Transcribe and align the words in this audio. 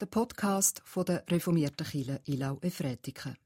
der 0.00 0.06
Podcast 0.06 0.80
von 0.86 1.04
der 1.04 1.22
reformierten 1.28 1.86
Kirche 1.86 2.20
Ilau 2.24 2.58
Efretiken. 2.62 3.36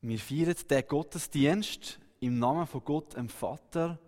Wir 0.00 0.18
feiern 0.18 0.54
den 0.70 0.86
Gottesdienst 0.86 1.98
im 2.20 2.38
Namen 2.38 2.68
von 2.68 2.84
Gott, 2.84 3.16
dem 3.16 3.28
Vater, 3.28 3.98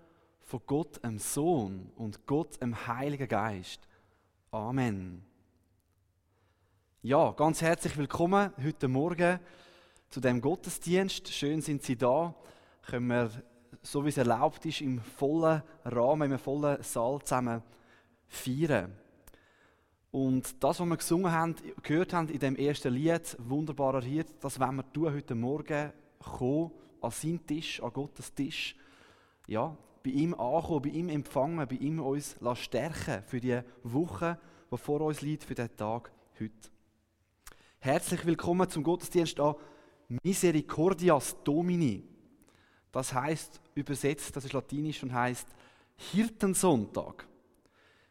von 0.43 0.61
Gott, 0.67 1.03
dem 1.03 1.19
Sohn 1.19 1.91
und 1.97 2.27
Gott, 2.27 2.61
dem 2.61 2.87
Heiligen 2.87 3.27
Geist. 3.27 3.89
Amen. 4.53 5.25
Ja, 7.03 7.33
ganz 7.33 7.61
herzlich 7.61 7.97
willkommen 7.97 8.53
heute 8.63 8.87
Morgen 8.87 9.41
zu 10.15 10.21
dem 10.21 10.41
Gottesdienst. 10.41 11.29
Schön 11.33 11.61
sind 11.61 11.83
Sie 11.83 11.97
da. 11.97 12.33
Können 12.83 13.09
wir, 13.09 13.33
so 13.83 14.05
wie 14.05 14.11
es 14.11 14.17
erlaubt 14.17 14.65
ist, 14.65 14.81
im 14.81 15.01
vollen 15.01 15.61
Rahmen, 15.85 16.31
im 16.31 16.39
vollen 16.39 16.81
Saal 16.85 17.21
zusammen 17.23 17.61
feiern. 18.29 18.93
Und 20.13 20.63
das, 20.63 20.79
was 20.79 20.87
wir 20.87 20.97
gesungen 20.97 21.33
haben, 21.33 21.57
gehört 21.83 22.13
haben 22.13 22.29
in 22.29 22.39
dem 22.39 22.55
ersten 22.55 22.93
Lied, 22.95 23.37
wunderbarer 23.41 24.03
Hirt, 24.03 24.29
das 24.41 24.61
wollen 24.61 24.77
wir 24.77 24.93
tun 24.93 25.13
heute 25.13 25.35
Morgen, 25.35 25.93
kommen 26.21 26.71
an 27.01 27.11
seinen 27.11 27.45
Tisch, 27.45 27.83
an 27.83 27.93
Gottes 27.93 28.33
Tisch. 28.33 28.77
Ja, 29.49 29.77
bei 30.05 30.11
ihm 30.11 30.33
ankommen, 30.35 30.83
bei 30.83 30.91
ihm 30.91 31.09
empfangen, 31.09 31.67
bei 31.67 31.75
ihm 31.75 31.99
uns 31.99 32.37
stärken 32.55 33.25
für 33.27 33.41
die 33.41 33.61
Woche, 33.83 34.39
die 34.71 34.79
vor 34.79 35.01
uns 35.01 35.23
liegt, 35.23 35.43
für 35.43 35.57
den 35.57 35.77
Tag 35.77 36.13
heute. 36.39 36.53
Herzlich 37.81 38.25
willkommen 38.25 38.71
zum 38.71 38.85
Gottesdienst 38.85 39.41
an 39.41 39.57
Misericordias 40.23 41.37
Domini. 41.43 42.03
Das 42.93 43.13
heißt 43.13 43.61
übersetzt, 43.75 44.37
das 44.37 44.45
ist 44.45 44.53
latinisch 44.53 45.03
und 45.03 45.13
heißt 45.13 45.49
Hirtensonntag. 45.97 47.27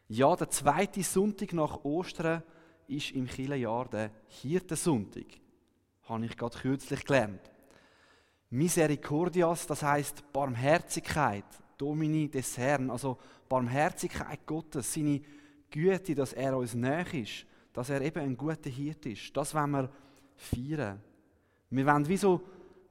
Ja, 0.08 0.36
der 0.36 0.50
zweite 0.50 1.02
Sonntag 1.02 1.52
nach 1.52 1.84
Ostern 1.84 2.42
ist 2.86 3.12
im 3.12 3.26
Kirchenjahr 3.26 3.88
der 3.88 4.10
Hirtensonntag. 4.28 5.26
Habe 6.02 6.26
ich 6.26 6.36
gerade 6.36 6.58
kürzlich 6.58 7.04
gelernt. 7.04 7.40
Misericordias, 8.50 9.66
das 9.66 9.82
heißt 9.82 10.32
Barmherzigkeit, 10.32 11.46
Domini 11.78 12.28
des 12.28 12.56
Herrn, 12.58 12.90
also 12.90 13.18
Barmherzigkeit 13.48 14.46
Gottes, 14.46 14.92
seine 14.92 15.22
Güte, 15.70 16.14
dass 16.14 16.34
er 16.34 16.56
uns 16.56 16.74
näher 16.74 17.12
ist, 17.14 17.46
dass 17.72 17.90
er 17.90 18.00
eben 18.02 18.20
ein 18.20 18.36
guter 18.36 18.70
Hirt 18.70 19.06
ist. 19.06 19.36
Das 19.36 19.54
wollen 19.54 19.70
wir 19.70 19.90
feiern. 20.36 21.02
Wir 21.74 21.86
wollen 21.86 22.06
wie 22.06 22.16
so 22.16 22.40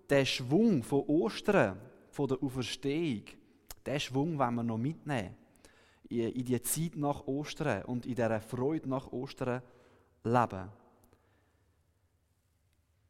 den 0.09 0.25
Schwung 0.25 0.83
von 0.83 1.03
Ostern, 1.07 1.79
von 2.09 2.27
der 2.27 2.43
Auferstehung, 2.43 3.23
den 3.85 3.99
Schwung 3.99 4.37
wollen 4.37 4.55
wir 4.55 4.63
noch 4.63 4.77
mitnehmen 4.77 5.37
in 6.09 6.45
die 6.45 6.61
Zeit 6.61 6.97
nach 6.97 7.25
Ostern 7.25 7.83
und 7.85 8.05
in 8.05 8.15
dieser 8.15 8.41
Freude 8.41 8.89
nach 8.89 9.11
Ostern 9.13 9.61
leben. 10.25 10.69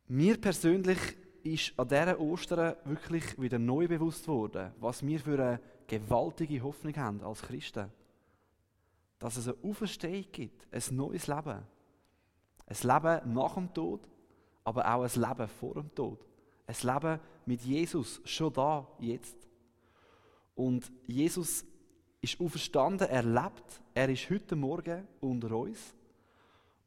Mir 0.07 0.39
persönlich 0.39 0.99
ist 1.41 1.73
an 1.77 1.87
dieser 1.87 2.19
Ostern 2.19 2.75
wirklich 2.85 3.41
wieder 3.41 3.57
neu 3.57 3.87
bewusst 3.87 4.27
worden, 4.27 4.71
was 4.79 5.03
wir 5.05 5.19
für 5.19 5.43
eine 5.43 5.59
gewaltige 5.87 6.61
Hoffnung 6.61 6.95
haben 6.97 7.23
als 7.23 7.41
Christen. 7.41 7.91
Dass 9.17 9.37
es 9.37 9.47
eine 9.47 9.57
Auferstehung 9.63 10.25
gibt, 10.31 10.67
ein 10.71 10.95
neues 10.95 11.25
Leben. 11.25 11.63
Ein 12.65 12.77
Leben 12.83 13.33
nach 13.33 13.55
dem 13.55 13.73
Tod, 13.73 14.07
aber 14.63 14.93
auch 14.93 15.03
ein 15.03 15.21
Leben 15.21 15.47
vor 15.47 15.73
dem 15.75 15.93
Tod. 15.93 16.25
Ein 16.65 16.75
Leben 16.81 17.19
mit 17.45 17.61
Jesus, 17.61 18.21
schon 18.23 18.53
da, 18.53 18.87
jetzt. 18.99 19.35
Und 20.55 20.91
Jesus 21.07 21.65
ist 22.21 22.39
auferstanden, 22.39 23.07
er 23.09 23.23
lebt, 23.23 23.81
er 23.93 24.09
ist 24.09 24.29
heute 24.29 24.55
Morgen 24.55 25.07
unter 25.19 25.51
uns 25.51 25.93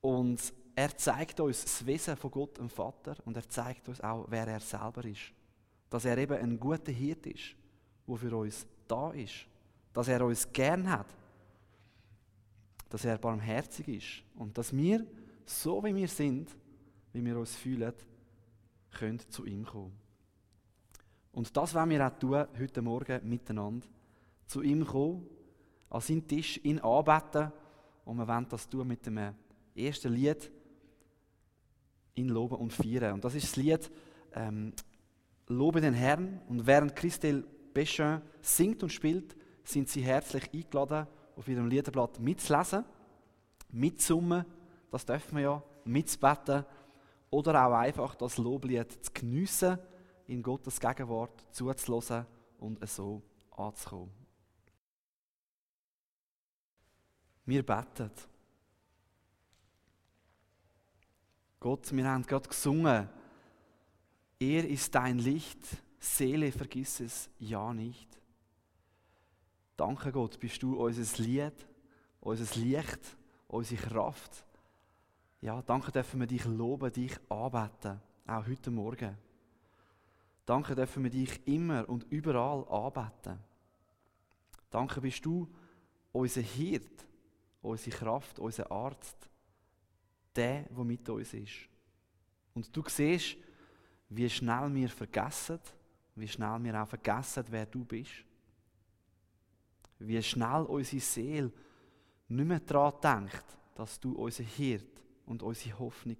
und 0.01 0.41
er 0.75 0.97
zeigt 0.97 1.41
uns 1.41 1.63
das 1.63 1.85
Wesen 1.87 2.17
von 2.17 2.31
Gott, 2.31 2.59
dem 2.59 2.69
Vater, 2.69 3.17
und 3.25 3.35
er 3.35 3.49
zeigt 3.49 3.89
uns 3.89 4.01
auch, 4.03 4.27
wer 4.29 4.47
er 4.47 4.61
selber 4.61 5.05
ist. 5.07 5.33
Dass 5.89 6.05
er 6.05 6.19
eben 6.19 6.37
ein 6.37 6.61
guter 6.61 6.93
Hirt 6.93 7.27
ist, 7.27 7.57
der 8.07 8.17
für 8.17 8.37
uns 8.37 8.67
da 8.87 9.11
ist. 9.13 9.47
Dass 9.95 10.09
er 10.09 10.25
uns 10.25 10.53
gern 10.53 10.91
hat. 10.91 11.07
Dass 12.91 13.07
er 13.07 13.17
barmherzig 13.17 13.89
ist. 13.89 14.23
Und 14.39 14.59
dass 14.59 14.77
wir, 14.77 15.07
so 15.47 15.83
wie 15.83 15.95
wir 15.95 16.09
sind, 16.09 16.55
wie 17.17 17.25
wir 17.25 17.39
uns 17.39 17.57
fühlen, 17.57 17.95
können 18.91 19.19
zu 19.31 19.47
ihm 19.47 19.65
kommen. 19.65 19.99
Und 21.33 21.57
das 21.57 21.75
wollen 21.75 21.91
wir 21.91 22.07
auch 22.07 22.19
tun, 22.19 22.45
heute 22.59 22.83
Morgen 22.83 23.29
miteinander 23.29 23.87
zu 24.47 24.63
ihm 24.63 24.85
kommen, 24.87 25.27
an 25.89 26.01
seinen 26.01 26.27
Tisch, 26.27 26.61
ihn 26.63 26.79
anbeten. 26.79 27.53
Und 28.05 28.19
wir 28.19 28.29
wollen 28.29 28.47
das 28.49 28.69
tun 28.69 28.87
mit 28.87 29.07
dem 29.07 29.35
ersten 29.75 30.13
Lied, 30.13 30.51
ihn 32.15 32.29
loben 32.29 32.57
und 32.57 32.73
feiern. 32.73 33.15
Und 33.15 33.25
das 33.25 33.35
ist 33.35 33.45
das 33.45 33.57
Lied 33.57 33.91
ähm, 34.35 34.73
Lobe 35.49 35.81
den 35.81 35.95
Herrn. 35.95 36.41
Und 36.49 36.67
während 36.67 36.95
Christelle 36.95 37.45
Béchin 37.75 38.21
singt 38.41 38.83
und 38.83 38.93
spielt, 38.93 39.37
sind 39.65 39.89
sie 39.89 40.03
herzlich 40.03 40.53
eingeladen, 40.53 41.07
auf 41.37 41.49
ihrem 41.49 41.69
Liederblatt 41.69 42.19
mitzulesen, 42.19 42.85
mitzusummen, 43.71 44.45
das 44.91 45.05
dürfen 45.05 45.37
wir 45.37 45.43
ja, 45.43 45.63
mitzubeten 45.85 46.65
oder 47.31 47.67
auch 47.67 47.75
einfach 47.75 48.15
das 48.15 48.39
Loblied 48.39 48.93
zu 49.05 49.13
geniessen, 49.13 49.79
in 50.27 50.43
Gottes 50.43 50.81
Gegenwart 50.81 51.47
zuzulassen 51.53 52.27
und 52.59 52.89
so 52.89 53.23
anzukommen. 53.57 54.11
Wir 57.45 57.65
beten. 57.65 58.11
Gott, 61.61 61.93
wir 61.93 62.09
haben 62.09 62.27
gerade 62.27 62.49
gesungen, 62.49 63.09
er 64.39 64.69
ist 64.69 64.95
dein 64.95 65.19
Licht, 65.19 65.59
Seele, 65.99 66.53
vergiss 66.53 67.01
es 67.01 67.31
ja 67.39 67.73
nicht. 67.73 68.09
Danke 69.77 70.13
Gott, 70.13 70.39
bist 70.39 70.63
du 70.63 70.77
unser 70.77 71.23
Lied, 71.23 71.67
unser 72.21 72.61
Licht, 72.61 73.17
unsere 73.49 73.83
Kraft. 73.83 74.46
Ja, 75.41 75.61
danke 75.63 75.93
dürfen 75.93 76.21
wir 76.21 76.27
dich 76.27 76.45
loben, 76.47 76.93
dich 76.93 77.19
anbeten, 77.29 78.01
auch 78.27 78.47
heute 78.47 78.71
Morgen. 78.71 79.17
Danke 80.47 80.75
dürfen 80.75 81.03
wir 81.05 81.11
dich 81.11 81.47
immer 81.47 81.89
und 81.89 82.05
überall 82.11 82.67
anbeten. 82.69 83.39
Danke 84.71 85.01
bist 85.01 85.25
du 85.27 85.49
unser 86.13 86.41
Hirt, 86.41 87.07
unsere 87.61 87.97
Kraft, 87.97 88.39
unser 88.39 88.71
Arzt, 88.71 89.29
der, 90.35 90.63
der 90.63 90.85
mit 90.85 91.09
uns 91.09 91.35
ist. 91.35 91.69
Und 92.55 92.75
du 92.75 92.83
siehst, 92.87 93.37
wie 94.09 94.31
schnell 94.31 94.73
wir 94.75 94.89
vergessen, 94.89 95.61
wie 96.15 96.29
schnell 96.29 96.63
wir 96.63 96.83
auch 96.83 96.89
vergessen, 96.89 97.45
wer 97.51 97.67
du 97.67 97.85
bist. 97.85 98.25
Wie 99.99 100.23
schnell 100.23 100.63
unsere 100.63 101.01
Seele 101.01 101.53
nicht 102.29 102.47
mehr 102.47 102.61
daran 102.61 103.01
denkt, 103.03 103.45
dass 103.75 104.01
du 104.01 104.13
unser 104.13 104.45
Hirt 104.45 105.03
und 105.27 105.43
unsere 105.43 105.79
Hoffnung 105.79 106.19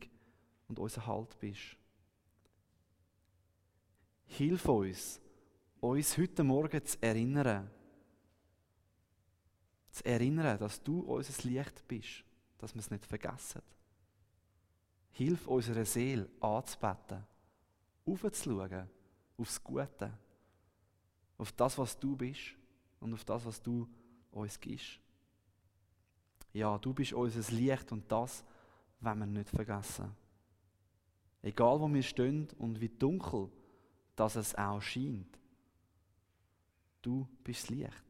und 0.69 0.79
unser 0.79 1.07
Halt 1.07 1.39
bist. 1.39 1.77
Hilf 4.27 4.67
uns, 4.67 5.21
uns 5.81 6.19
heute 6.19 6.43
Morgen 6.43 6.85
zu 6.85 7.01
erinnern, 7.01 7.71
zu 9.91 10.05
erinnern, 10.05 10.59
dass 10.59 10.83
du 10.83 11.01
unser 11.01 11.49
Licht 11.49 11.87
bist, 11.87 12.25
dass 12.59 12.75
wir 12.75 12.81
es 12.81 12.91
nicht 12.91 13.07
vergessen. 13.07 13.63
Hilf 15.13 15.47
unserer 15.47 15.85
Seele 15.85 16.29
anzubeten, 16.41 17.25
aufzuschauen, 18.05 18.91
aufs 19.39 19.63
Gute, 19.63 20.13
auf 21.39 21.53
das, 21.53 21.79
was 21.79 21.99
du 21.99 22.17
bist 22.17 22.57
und 23.01 23.15
auf 23.15 23.25
das, 23.25 23.45
was 23.47 23.63
du 23.63 23.89
uns 24.33 24.61
gibst. 24.61 25.01
Ja, 26.53 26.77
du 26.79 26.93
bist 26.93 27.13
unser 27.13 27.53
Licht 27.55 27.93
und 27.93 28.11
das 28.11 28.45
wollen 29.01 29.19
wir 29.19 29.27
nicht 29.27 29.51
vergessen. 29.51 30.15
Egal 31.43 31.81
wo 31.81 31.93
wir 31.93 32.03
stehen 32.03 32.49
und 32.59 32.81
wie 32.81 32.89
dunkel 32.89 33.51
dass 34.17 34.35
es 34.37 34.55
auch 34.55 34.81
scheint. 34.81 35.39
Du 37.03 37.29
bist 37.45 37.69
Licht. 37.69 38.05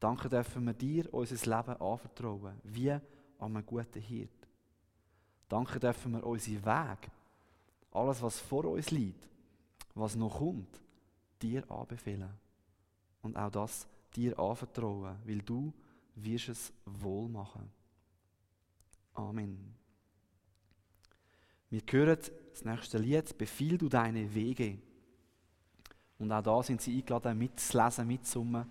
Danke 0.00 0.28
dürfen 0.28 0.64
wir 0.64 0.72
dir 0.72 1.12
unser 1.12 1.34
Leben 1.34 1.80
anvertrauen, 1.80 2.60
wie 2.62 2.92
an 2.92 3.02
einem 3.38 3.66
guten 3.66 4.00
Hirt. 4.00 4.30
Danke 5.48 5.80
dürfen 5.80 6.12
wir 6.12 6.24
unseren 6.24 6.64
Weg, 6.64 7.10
alles 7.90 8.22
was 8.22 8.38
vor 8.38 8.64
uns 8.66 8.92
liegt, 8.92 9.28
was 9.94 10.14
noch 10.14 10.38
kommt, 10.38 10.80
dir 11.42 11.68
anbefehlen. 11.70 12.30
Und 13.22 13.36
auch 13.36 13.50
das 13.50 13.88
dir 14.14 14.38
anvertrauen, 14.38 15.18
weil 15.24 15.42
du 15.42 15.72
wirst 16.14 16.50
es 16.50 16.72
wohl 16.84 17.28
machen. 17.28 17.68
Amen. 19.18 19.74
Wir 21.70 21.82
hören 21.90 22.16
das 22.52 22.64
nächste 22.64 22.98
Lied, 22.98 23.36
Befiehl 23.36 23.76
du 23.76 23.88
deine 23.88 24.32
Wege. 24.32 24.78
Und 26.20 26.30
auch 26.30 26.42
da 26.42 26.62
sind 26.62 26.80
sie 26.80 26.96
eingeladen, 26.96 27.36
mitzulesen, 27.36 28.06
mitzusummen 28.06 28.66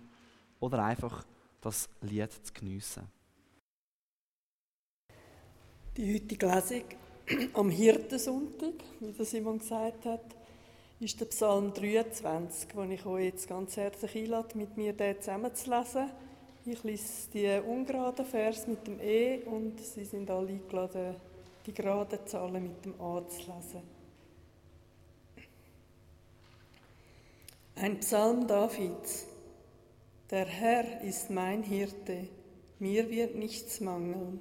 oder 0.58 0.84
einfach 0.84 1.26
das 1.60 1.90
Lied 2.00 2.32
zu 2.32 2.52
geniessen. 2.54 3.06
Die 5.98 6.14
heutige 6.14 6.46
Lesung 6.46 6.84
am 7.52 7.68
Hirtensonntag, 7.68 8.72
wie 9.00 9.12
der 9.12 9.26
Simon 9.26 9.58
gesagt 9.58 10.06
hat, 10.06 10.34
ist 10.98 11.20
der 11.20 11.26
Psalm 11.26 11.74
23, 11.74 12.70
den 12.70 12.92
ich 12.92 13.04
euch 13.04 13.24
jetzt 13.24 13.48
ganz 13.48 13.76
herzlich 13.76 14.16
einlade, 14.16 14.56
mit 14.56 14.78
mir 14.78 14.94
den 14.94 15.20
zusammenzulesen. 15.20 16.10
Ich 16.70 16.84
lese 16.84 17.30
die 17.32 17.48
ungeraden 17.66 18.26
Vers 18.26 18.66
mit 18.66 18.86
dem 18.86 19.00
E 19.00 19.38
und 19.44 19.80
sie 19.80 20.04
sind 20.04 20.28
alle 20.28 20.48
eingeladen, 20.48 21.14
die 21.64 21.72
geraden 21.72 22.18
Zahlen 22.26 22.62
mit 22.62 22.84
dem 22.84 23.00
A 23.00 23.26
zu 23.26 23.38
lesen. 23.38 23.82
Ein 27.74 27.98
Psalm 28.00 28.46
Davids. 28.46 29.24
Der 30.30 30.44
Herr 30.44 31.00
ist 31.00 31.30
mein 31.30 31.62
Hirte, 31.62 32.28
mir 32.78 33.08
wird 33.08 33.34
nichts 33.34 33.80
mangeln. 33.80 34.38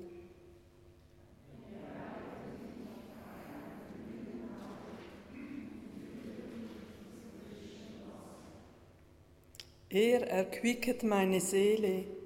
Er 9.89 10.29
erquicket 10.29 11.03
meine 11.03 11.39
Seele, 11.39 12.16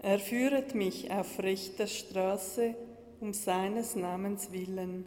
er 0.00 0.18
führet 0.18 0.74
mich 0.74 1.10
auf 1.10 1.38
rechter 1.40 1.86
Straße 1.86 2.74
um 3.20 3.32
seines 3.32 3.96
Namens 3.96 4.52
willen. 4.52 5.04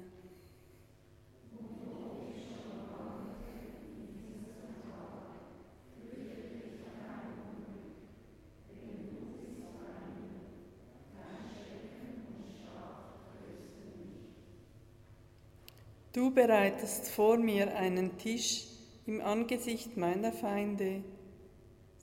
Du 16.14 16.30
bereitest 16.30 17.08
vor 17.08 17.38
mir 17.38 17.74
einen 17.78 18.18
Tisch 18.18 18.66
im 19.06 19.22
Angesicht 19.22 19.96
meiner 19.96 20.34
Feinde. 20.34 21.04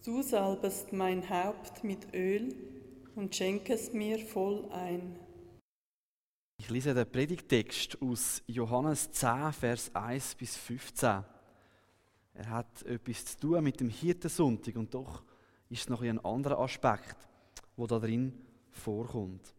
Du 0.05 0.23
salbest 0.23 0.95
mein 0.95 1.29
Haupt 1.29 1.85
mit 1.85 2.15
Öl 2.15 2.55
und 3.19 3.35
schenkest 3.35 3.95
mir 3.95 4.19
voll 4.21 4.65
ein. 4.71 5.19
Ich 6.57 6.71
lese 6.71 6.95
den 6.95 7.11
Predigtext 7.11 8.01
aus 8.01 8.43
Johannes 8.47 9.11
10, 9.11 9.53
Vers 9.53 9.95
1 9.95 10.37
bis 10.37 10.57
15. 10.57 11.25
Er 12.35 12.51
hat 12.51 12.83
etwas 12.85 13.27
zu 13.27 13.39
tun 13.41 13.65
mit 13.65 13.81
dem 13.81 13.89
Hirtensonntag 13.89 14.77
und 14.77 14.95
doch 14.95 15.25
ist 15.69 15.83
es 15.83 15.89
noch 15.89 16.03
ein 16.03 16.25
anderer 16.25 16.61
Aspekt, 16.61 17.17
wo 17.77 17.89
da 17.89 17.99
drin 17.99 18.33
vorkommt. 18.71 19.53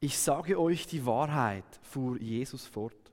Ich 0.00 0.18
sage 0.18 0.58
euch 0.58 0.86
die 0.86 1.04
Wahrheit, 1.04 1.78
fuhr 1.82 2.18
Jesus 2.18 2.66
fort. 2.66 3.12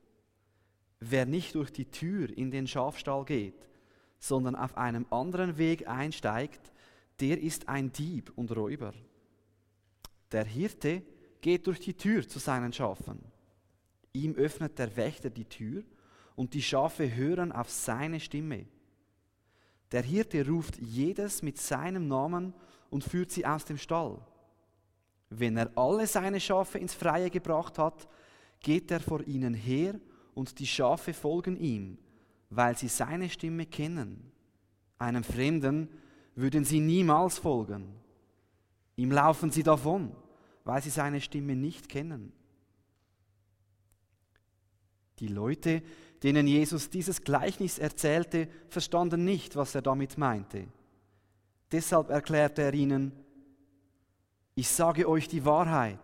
Wer 1.02 1.26
nicht 1.26 1.56
durch 1.56 1.72
die 1.72 1.92
Tür 1.92 2.30
in 2.38 2.50
den 2.50 2.68
Schafstall 2.68 3.26
geht, 3.26 3.68
sondern 4.20 4.56
auf 4.56 4.78
einem 4.78 5.06
anderen 5.10 5.58
Weg 5.58 5.88
einsteigt, 5.88 6.72
der 7.20 7.42
ist 7.42 7.68
ein 7.70 7.92
Dieb 7.92 8.32
und 8.36 8.56
Räuber. 8.56 8.94
Der 10.32 10.46
Hirte 10.46 11.04
geht 11.42 11.68
durch 11.68 11.80
die 11.80 11.94
Tür 11.94 12.28
zu 12.28 12.40
seinen 12.40 12.74
Schafen. 12.74 13.20
Ihm 14.14 14.36
öffnet 14.36 14.80
der 14.80 14.96
Wächter 14.96 15.30
die 15.30 15.46
Tür 15.46 15.84
und 16.36 16.54
die 16.54 16.62
Schafe 16.62 17.14
hören 17.16 17.52
auf 17.52 17.70
seine 17.70 18.20
Stimme. 18.20 18.66
Der 19.92 20.02
Hirte 20.02 20.48
ruft 20.48 20.78
jedes 20.78 21.42
mit 21.42 21.58
seinem 21.58 22.08
Namen 22.08 22.54
und 22.90 23.04
führt 23.04 23.32
sie 23.32 23.46
aus 23.46 23.66
dem 23.66 23.78
Stall. 23.78 24.20
Wenn 25.30 25.58
er 25.58 25.72
alle 25.78 26.08
seine 26.08 26.40
Schafe 26.40 26.80
ins 26.80 26.94
Freie 26.94 27.30
gebracht 27.30 27.78
hat, 27.78 28.08
geht 28.60 28.92
er 28.92 29.00
vor 29.00 29.26
ihnen 29.28 29.54
her 29.54 30.00
und 30.34 30.60
die 30.60 30.68
Schafe 30.68 31.14
folgen 31.14 31.58
ihm, 31.58 31.98
weil 32.50 32.78
sie 32.78 32.88
seine 32.88 33.30
Stimme 33.30 33.66
kennen. 33.66 34.32
Einem 34.98 35.24
Fremden 35.24 35.90
würden 36.36 36.66
sie 36.66 36.82
niemals 36.82 37.38
folgen. 37.38 37.88
Ihm 38.98 39.12
laufen 39.12 39.52
sie 39.52 39.64
davon, 39.64 40.16
weil 40.64 40.82
sie 40.82 40.90
seine 40.90 41.22
Stimme 41.22 41.56
nicht 41.56 41.90
kennen. 41.90 42.34
Die 45.20 45.28
Leute, 45.28 45.82
denen 46.24 46.46
Jesus 46.46 46.90
dieses 46.90 47.22
Gleichnis 47.22 47.80
erzählte, 47.80 48.50
verstanden 48.68 49.24
nicht, 49.24 49.56
was 49.56 49.76
er 49.76 49.82
damit 49.82 50.18
meinte. 50.18 50.68
Deshalb 51.72 52.10
erklärte 52.10 52.64
er 52.64 52.74
ihnen, 52.74 53.14
ich 54.56 54.68
sage 54.70 55.08
euch 55.08 55.28
die 55.28 55.46
Wahrheit. 55.46 56.00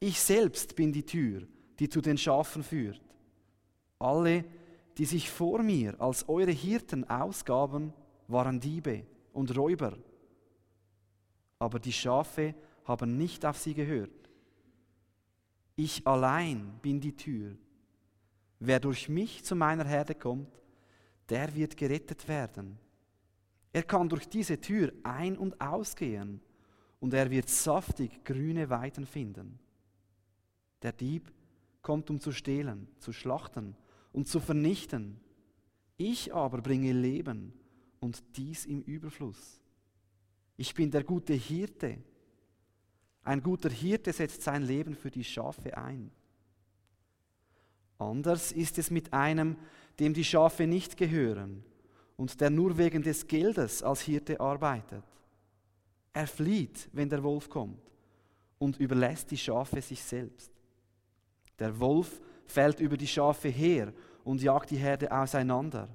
Ich 0.00 0.20
selbst 0.20 0.76
bin 0.76 0.92
die 0.92 1.04
Tür, 1.04 1.46
die 1.78 1.88
zu 1.88 2.00
den 2.00 2.18
Schafen 2.18 2.62
führt. 2.62 3.00
Alle, 3.98 4.44
die 4.96 5.04
sich 5.04 5.30
vor 5.30 5.62
mir 5.62 6.00
als 6.00 6.28
eure 6.28 6.50
Hirten 6.50 7.08
ausgaben, 7.08 7.92
waren 8.28 8.60
Diebe 8.60 9.04
und 9.38 9.56
Räuber. 9.56 9.96
Aber 11.60 11.78
die 11.78 11.92
Schafe 11.92 12.54
haben 12.84 13.16
nicht 13.16 13.46
auf 13.46 13.56
sie 13.56 13.72
gehört. 13.72 14.10
Ich 15.76 16.04
allein 16.06 16.78
bin 16.82 17.00
die 17.00 17.14
Tür. 17.14 17.56
Wer 18.58 18.80
durch 18.80 19.08
mich 19.08 19.44
zu 19.44 19.54
meiner 19.54 19.84
Herde 19.84 20.16
kommt, 20.16 20.60
der 21.28 21.54
wird 21.54 21.76
gerettet 21.76 22.26
werden. 22.26 22.78
Er 23.72 23.84
kann 23.84 24.08
durch 24.08 24.28
diese 24.28 24.60
Tür 24.60 24.92
ein- 25.04 25.38
und 25.38 25.60
ausgehen 25.60 26.40
und 26.98 27.14
er 27.14 27.30
wird 27.30 27.48
saftig 27.48 28.24
grüne 28.24 28.68
Weiden 28.70 29.06
finden. 29.06 29.60
Der 30.82 30.92
Dieb 30.92 31.30
kommt, 31.80 32.10
um 32.10 32.18
zu 32.18 32.32
stehlen, 32.32 32.88
zu 32.98 33.12
schlachten 33.12 33.76
und 34.12 34.26
zu 34.26 34.40
vernichten. 34.40 35.20
Ich 35.96 36.34
aber 36.34 36.60
bringe 36.60 36.92
Leben 36.92 37.52
und 38.00 38.22
dies 38.36 38.66
im 38.66 38.82
Überfluss. 38.82 39.60
Ich 40.56 40.74
bin 40.74 40.90
der 40.90 41.04
gute 41.04 41.34
Hirte. 41.34 41.98
Ein 43.22 43.42
guter 43.42 43.70
Hirte 43.70 44.12
setzt 44.12 44.42
sein 44.42 44.62
Leben 44.62 44.94
für 44.94 45.10
die 45.10 45.24
Schafe 45.24 45.76
ein. 45.76 46.10
Anders 47.98 48.52
ist 48.52 48.78
es 48.78 48.90
mit 48.90 49.12
einem, 49.12 49.56
dem 49.98 50.14
die 50.14 50.24
Schafe 50.24 50.66
nicht 50.66 50.96
gehören 50.96 51.64
und 52.16 52.40
der 52.40 52.50
nur 52.50 52.78
wegen 52.78 53.02
des 53.02 53.26
Geldes 53.26 53.82
als 53.82 54.02
Hirte 54.02 54.40
arbeitet. 54.40 55.04
Er 56.12 56.26
flieht, 56.26 56.88
wenn 56.92 57.08
der 57.08 57.22
Wolf 57.22 57.48
kommt 57.48 57.80
und 58.58 58.78
überlässt 58.78 59.30
die 59.30 59.38
Schafe 59.38 59.80
sich 59.80 60.02
selbst. 60.02 60.50
Der 61.58 61.78
Wolf 61.78 62.20
fällt 62.46 62.80
über 62.80 62.96
die 62.96 63.06
Schafe 63.06 63.48
her 63.48 63.92
und 64.24 64.42
jagt 64.42 64.70
die 64.70 64.76
Herde 64.76 65.10
auseinander. 65.10 65.88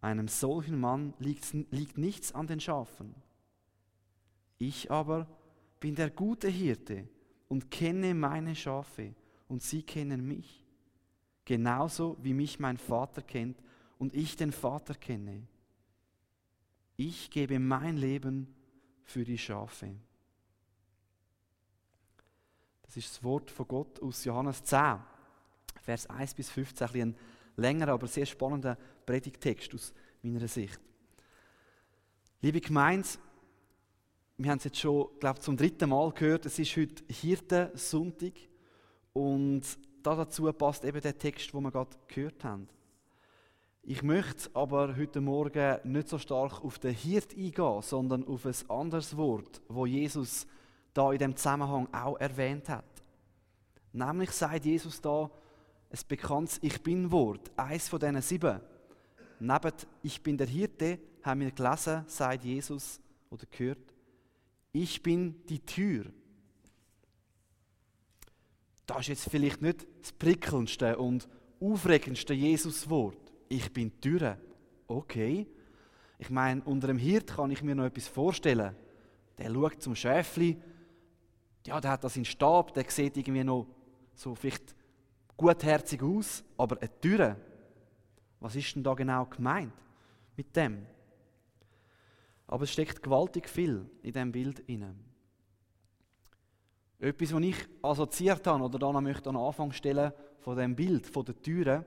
Einem 0.00 0.28
solchen 0.28 0.78
Mann 0.78 1.14
liegt, 1.18 1.52
liegt 1.70 1.98
nichts 1.98 2.32
an 2.32 2.46
den 2.46 2.60
Schafen. 2.60 3.14
Ich 4.58 4.90
aber 4.90 5.26
bin 5.80 5.94
der 5.94 6.10
gute 6.10 6.48
Hirte 6.48 7.08
und 7.48 7.70
kenne 7.70 8.14
meine 8.14 8.54
Schafe 8.54 9.14
und 9.48 9.62
sie 9.62 9.82
kennen 9.82 10.26
mich, 10.26 10.64
genauso 11.44 12.16
wie 12.22 12.34
mich 12.34 12.58
mein 12.58 12.76
Vater 12.76 13.22
kennt 13.22 13.60
und 13.98 14.14
ich 14.14 14.36
den 14.36 14.52
Vater 14.52 14.94
kenne. 14.94 15.46
Ich 16.96 17.30
gebe 17.30 17.58
mein 17.58 17.96
Leben 17.96 18.54
für 19.04 19.24
die 19.24 19.38
Schafe. 19.38 19.94
Das 22.82 22.96
ist 22.96 23.10
das 23.10 23.22
Wort 23.22 23.50
von 23.50 23.68
Gott 23.68 24.02
aus 24.02 24.24
Johannes 24.24 24.62
10, 24.64 24.98
Vers 25.82 26.06
1 26.08 26.34
bis 26.34 26.50
15, 26.50 26.88
ein, 27.02 27.16
ein 27.58 27.62
längerer, 27.62 27.92
aber 27.92 28.06
sehr 28.06 28.26
spannender 28.26 28.78
Predigtext 29.04 29.74
aus 29.74 29.92
meiner 30.22 30.48
Sicht. 30.48 30.80
Liebe 32.40 32.60
Gemeinde, 32.60 33.08
wir 34.36 34.50
haben 34.50 34.58
es 34.58 34.64
jetzt 34.64 34.78
schon, 34.78 35.08
glaube 35.18 35.40
zum 35.40 35.56
dritten 35.56 35.90
Mal 35.90 36.12
gehört, 36.12 36.46
es 36.46 36.58
ist 36.58 36.76
heute 36.76 37.02
Hirtensonntag 37.12 38.34
und 39.12 39.62
da 40.02 40.14
dazu 40.14 40.52
passt 40.52 40.84
eben 40.84 41.00
der 41.00 41.18
Text, 41.18 41.52
wo 41.52 41.60
wir 41.60 41.72
gerade 41.72 41.96
gehört 42.06 42.44
haben. 42.44 42.68
Ich 43.82 44.02
möchte 44.02 44.50
aber 44.54 44.96
heute 44.96 45.20
Morgen 45.20 45.78
nicht 45.82 46.08
so 46.08 46.18
stark 46.18 46.62
auf 46.62 46.78
den 46.78 46.94
Hirt 46.94 47.32
eingehen, 47.34 47.82
sondern 47.82 48.24
auf 48.28 48.46
ein 48.46 48.54
anderes 48.70 49.16
Wort, 49.16 49.60
wo 49.68 49.86
Jesus 49.86 50.46
da 50.94 51.10
in 51.10 51.18
dem 51.18 51.34
Zusammenhang 51.36 51.88
auch 51.92 52.20
erwähnt 52.20 52.68
hat. 52.68 52.84
Nämlich 53.92 54.30
sagt 54.30 54.64
Jesus 54.64 55.00
da 55.00 55.30
ein 55.90 55.98
bekanntes 56.08 56.58
Ich 56.62 56.82
Bin-Wort, 56.82 57.50
eins 57.56 57.88
von 57.88 58.00
diesen 58.00 58.20
sieben. 58.22 58.60
Neben 59.40 59.72
Ich 60.02 60.22
bin 60.22 60.36
der 60.36 60.46
Hirte 60.46 60.98
haben 61.22 61.40
wir 61.40 61.50
gelesen, 61.50 62.04
sagt 62.06 62.44
Jesus 62.44 63.00
oder 63.30 63.44
gehört, 63.50 63.94
ich 64.72 65.02
bin 65.02 65.46
die 65.46 65.60
Tür. 65.60 66.06
Das 68.86 69.00
ist 69.00 69.08
jetzt 69.08 69.30
vielleicht 69.30 69.62
nicht 69.62 69.86
das 70.00 70.12
prickelndste 70.12 70.96
und 70.98 71.28
aufregendste 71.60 72.34
Jesus-Wort 72.34 73.28
ich 73.48 73.72
bin 73.72 73.90
die 73.90 74.00
Türe. 74.00 74.38
Okay. 74.86 75.46
Ich 76.18 76.30
meine, 76.30 76.62
unter 76.62 76.88
einem 76.88 76.98
Hirt 76.98 77.28
kann 77.28 77.50
ich 77.50 77.62
mir 77.62 77.74
noch 77.74 77.84
etwas 77.84 78.08
vorstellen. 78.08 78.74
Der 79.38 79.52
schaut 79.52 79.82
zum 79.82 79.94
Schäfli, 79.94 80.60
ja, 81.66 81.80
der 81.80 81.92
hat 81.92 82.04
das 82.04 82.16
in 82.16 82.24
Stab, 82.24 82.74
der 82.74 82.84
sieht 82.88 83.16
irgendwie 83.16 83.44
noch 83.44 83.66
so 84.14 84.34
vielleicht 84.34 84.74
gutherzig 85.38 86.02
aus, 86.02 86.44
aber 86.58 86.76
eine 86.78 87.00
Türe, 87.00 87.36
was 88.40 88.54
ist 88.54 88.74
denn 88.76 88.82
da 88.82 88.92
genau 88.92 89.24
gemeint 89.24 89.72
mit 90.36 90.54
dem? 90.54 90.86
Aber 92.46 92.64
es 92.64 92.72
steckt 92.72 93.02
gewaltig 93.02 93.48
viel 93.48 93.88
in 94.02 94.12
diesem 94.12 94.32
Bild 94.32 94.58
inne. 94.60 94.94
Etwas, 96.98 97.32
was 97.32 97.42
ich 97.42 97.68
assoziiert 97.80 98.46
habe 98.46 98.64
oder 98.64 98.78
dann 98.78 99.04
möchte 99.04 99.28
an 99.28 99.36
den 99.36 99.44
Anfang 99.44 99.72
stellen 99.72 100.12
von 100.40 100.56
dem 100.56 100.74
Bild, 100.74 101.06
von 101.06 101.24
der 101.24 101.40
Türe, 101.40 101.84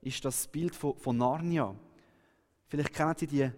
ist 0.00 0.24
das 0.24 0.48
Bild 0.48 0.74
von, 0.74 0.96
von 0.96 1.16
Narnia. 1.16 1.74
Vielleicht 2.66 2.94
kennen 2.94 3.14
Sie 3.16 3.26
die 3.26 3.50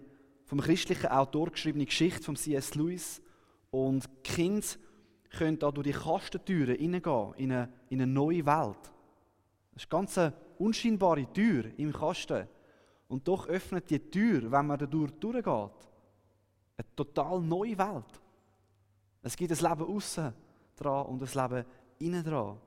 vom 0.45 0.59
christlichen 0.59 1.07
Autor 1.07 1.49
geschriebene 1.51 1.85
Geschichte 1.85 2.23
von 2.23 2.35
C.S. 2.35 2.75
Lewis. 2.75 3.21
Und 3.69 4.23
Kinder 4.23 4.67
können 5.29 5.57
da 5.57 5.71
durch 5.71 5.87
die 5.87 5.93
Kastentüren 5.93 6.75
hineingehen 6.75 7.33
in 7.35 7.51
eine, 7.53 7.73
in 7.89 8.01
eine 8.01 8.11
neue 8.11 8.45
Welt. 8.45 8.91
Das 9.73 9.83
ist 9.83 9.93
eine 9.93 10.05
ganz 10.05 10.35
unscheinbare 10.57 11.31
Tür 11.31 11.65
im 11.77 11.93
Kasten. 11.93 12.47
Und 13.07 13.27
doch 13.27 13.47
öffnet 13.47 13.89
die 13.89 13.99
Tür, 13.99 14.51
wenn 14.51 14.67
man 14.67 14.79
dadurch 14.79 15.11
durchgeht, 15.11 15.45
eine 16.77 16.95
total 16.95 17.41
neue 17.41 17.77
Welt. 17.77 18.21
Es 19.21 19.35
gibt 19.35 19.51
ein 19.51 19.69
Leben 19.69 19.95
außen 19.95 20.33
dran 20.75 21.05
und 21.07 21.21
ein 21.21 21.49
Leben 21.49 21.65
innen 21.99 22.23
dran. 22.23 22.57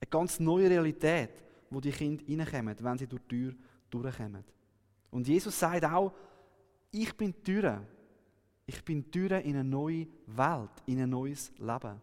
Eine 0.00 0.10
ganz 0.10 0.38
neue 0.38 0.70
Realität, 0.70 1.30
wo 1.70 1.80
die 1.80 1.90
Kinder 1.90 2.22
reinkommen, 2.46 2.76
wenn 2.78 2.98
sie 2.98 3.06
durch 3.06 3.22
die 3.22 3.28
Tür 3.28 3.54
durchkommen. 3.90 4.44
Und 5.10 5.26
Jesus 5.26 5.58
sagt 5.58 5.84
auch, 5.84 6.12
ich 6.90 7.16
bin 7.16 7.32
die 7.32 7.42
Tür. 7.42 7.82
Ich 8.66 8.84
bin 8.84 9.02
die 9.02 9.10
Tür 9.10 9.40
in 9.40 9.54
eine 9.54 9.64
neue 9.64 10.06
Welt, 10.26 10.70
in 10.86 11.00
ein 11.00 11.08
neues 11.08 11.52
Leben. 11.58 12.00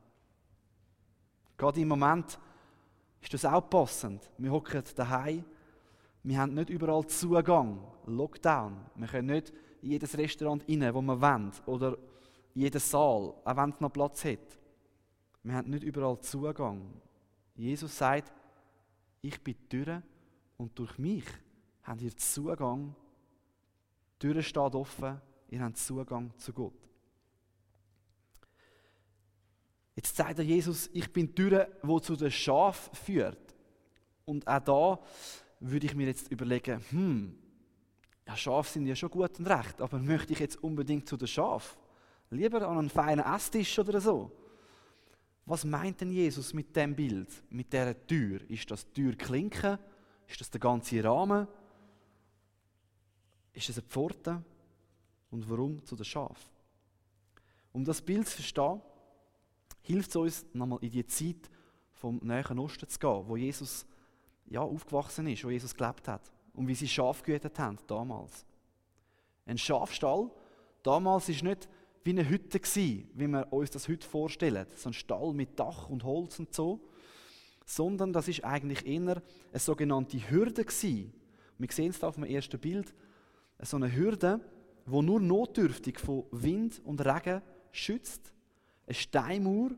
Gerade 1.57 1.81
im 1.81 1.87
Moment 1.87 2.39
ist 3.23 3.33
das 3.33 3.45
auch 3.45 3.69
passend. 3.69 4.29
Wir 4.37 4.51
hocken 4.51 4.83
daheim, 4.95 5.45
wir 6.23 6.37
haben 6.37 6.53
nicht 6.53 6.69
überall 6.69 7.05
Zugang, 7.07 7.79
Lockdown. 8.05 8.77
Wir 8.95 9.07
können 9.07 9.27
nicht 9.27 9.53
in 9.81 9.91
jedes 9.91 10.17
Restaurant 10.17 10.63
rein, 10.67 10.93
wo 10.93 11.01
wir 11.01 11.21
wollen, 11.21 11.51
oder 11.65 11.97
in 12.53 12.61
jeden 12.61 12.79
Saal, 12.79 13.33
auch 13.43 13.57
wenn 13.57 13.69
es 13.69 13.79
noch 13.79 13.91
Platz 13.91 14.23
hat. 14.25 14.59
Wir 15.43 15.55
haben 15.55 15.69
nicht 15.69 15.83
überall 15.83 16.19
Zugang. 16.21 16.93
Jesus 17.55 17.97
sagt, 17.97 18.31
ich 19.21 19.41
bin 19.43 19.55
die 19.55 19.69
Tür 19.69 20.01
und 20.57 20.77
durch 20.77 20.97
mich 20.97 21.25
habt 21.83 22.01
ihr 22.01 22.15
Zugang. 22.15 22.95
Die 24.21 24.27
Tür 24.27 24.41
steht 24.41 24.75
offen, 24.75 25.19
ihr 25.49 25.61
habt 25.61 25.77
Zugang 25.77 26.31
zu 26.37 26.53
Gott. 26.53 26.73
Jetzt 29.95 30.15
sagt 30.15 30.39
er 30.39 30.45
Jesus, 30.45 30.89
ich 30.93 31.11
bin 31.11 31.27
die 31.27 31.35
Tür, 31.35 31.67
die 31.83 32.01
zu 32.01 32.15
den 32.15 32.31
Schaf 32.31 32.89
führt. 32.93 33.55
Und 34.25 34.47
auch 34.47 34.59
da 34.59 34.99
würde 35.59 35.85
ich 35.85 35.95
mir 35.95 36.07
jetzt 36.07 36.31
überlegen, 36.31 36.83
hm, 36.89 37.37
ja, 38.27 38.35
Schafe 38.35 38.71
sind 38.71 38.87
ja 38.87 38.95
schon 38.95 39.11
gut 39.11 39.37
und 39.39 39.47
recht, 39.47 39.81
aber 39.81 39.99
möchte 39.99 40.33
ich 40.33 40.39
jetzt 40.39 40.63
unbedingt 40.63 41.07
zu 41.07 41.17
den 41.17 41.27
Schaf? 41.27 41.77
Lieber 42.29 42.67
an 42.67 42.77
einen 42.77 42.89
feinen 42.89 43.25
Esstisch 43.25 43.77
oder 43.77 44.01
so. 44.01 44.31
Was 45.45 45.65
meint 45.65 45.99
denn 46.01 46.11
Jesus 46.11 46.53
mit 46.53 46.75
dem 46.75 46.95
Bild, 46.95 47.29
mit 47.49 47.73
der 47.73 48.07
Tür? 48.07 48.39
Ist 48.49 48.71
das 48.71 48.85
die 48.87 49.01
Türklinke? 49.01 49.77
Ist 50.27 50.39
das 50.39 50.49
der 50.49 50.61
ganze 50.61 51.03
Rahmen? 51.03 51.47
Ist 53.51 53.69
das 53.69 53.77
eine 53.77 53.87
Pforte? 53.87 54.41
Und 55.29 55.49
warum 55.49 55.83
zu 55.85 55.95
den 55.95 56.05
Schaf? 56.05 56.49
Um 57.73 57.83
das 57.83 58.01
Bild 58.01 58.27
zu 58.27 58.37
verstehen, 58.37 58.81
hilft 59.83 60.09
es 60.09 60.15
uns, 60.15 60.45
nochmal 60.53 60.79
in 60.81 60.91
die 60.91 61.05
Zeit 61.05 61.49
vom 61.91 62.19
Nahen 62.23 62.59
Osten 62.59 62.89
zu 62.89 62.99
gehen, 62.99 63.23
wo 63.27 63.37
Jesus 63.37 63.85
ja, 64.47 64.61
aufgewachsen 64.61 65.27
ist, 65.27 65.43
wo 65.43 65.49
Jesus 65.49 65.75
gelebt 65.75 66.07
hat 66.07 66.31
und 66.53 66.67
wie 66.67 66.75
sie 66.75 66.87
Schaf 66.87 67.21
gehütet 67.21 67.57
haben 67.59 67.77
damals. 67.87 68.45
Ein 69.45 69.57
Schafstall 69.57 70.31
damals 70.81 71.29
ist 71.29 71.43
nicht 71.43 71.69
wie 72.03 72.11
eine 72.11 72.27
Hütte 72.27 72.59
gewesen, 72.59 73.09
wie 73.13 73.27
wir 73.27 73.51
uns 73.51 73.71
das 73.71 73.87
heute 73.87 74.07
vorstellen, 74.07 74.65
so 74.75 74.89
ein 74.89 74.93
Stall 74.93 75.33
mit 75.33 75.57
Dach 75.59 75.89
und 75.89 76.03
Holz 76.03 76.39
und 76.39 76.53
so, 76.53 76.81
sondern 77.65 78.11
das 78.11 78.27
ist 78.27 78.43
eigentlich 78.43 78.85
eher 78.85 79.21
eine 79.51 79.59
sogenannte 79.59 80.17
Hürde 80.29 80.65
gewesen. 80.65 81.13
Wir 81.57 81.71
sehen 81.71 81.91
es 81.91 81.99
da 81.99 82.07
auf 82.07 82.15
dem 82.15 82.25
ersten 82.25 82.59
Bild, 82.59 82.93
so 83.61 83.77
eine 83.77 83.93
Hürde, 83.93 84.41
wo 84.85 85.01
nur 85.01 85.21
notdürftig 85.21 85.99
von 85.99 86.25
Wind 86.31 86.81
und 86.83 86.99
Regen 87.05 87.41
schützt, 87.71 88.33
eine 88.85 88.93
Steinmauer, 88.93 89.71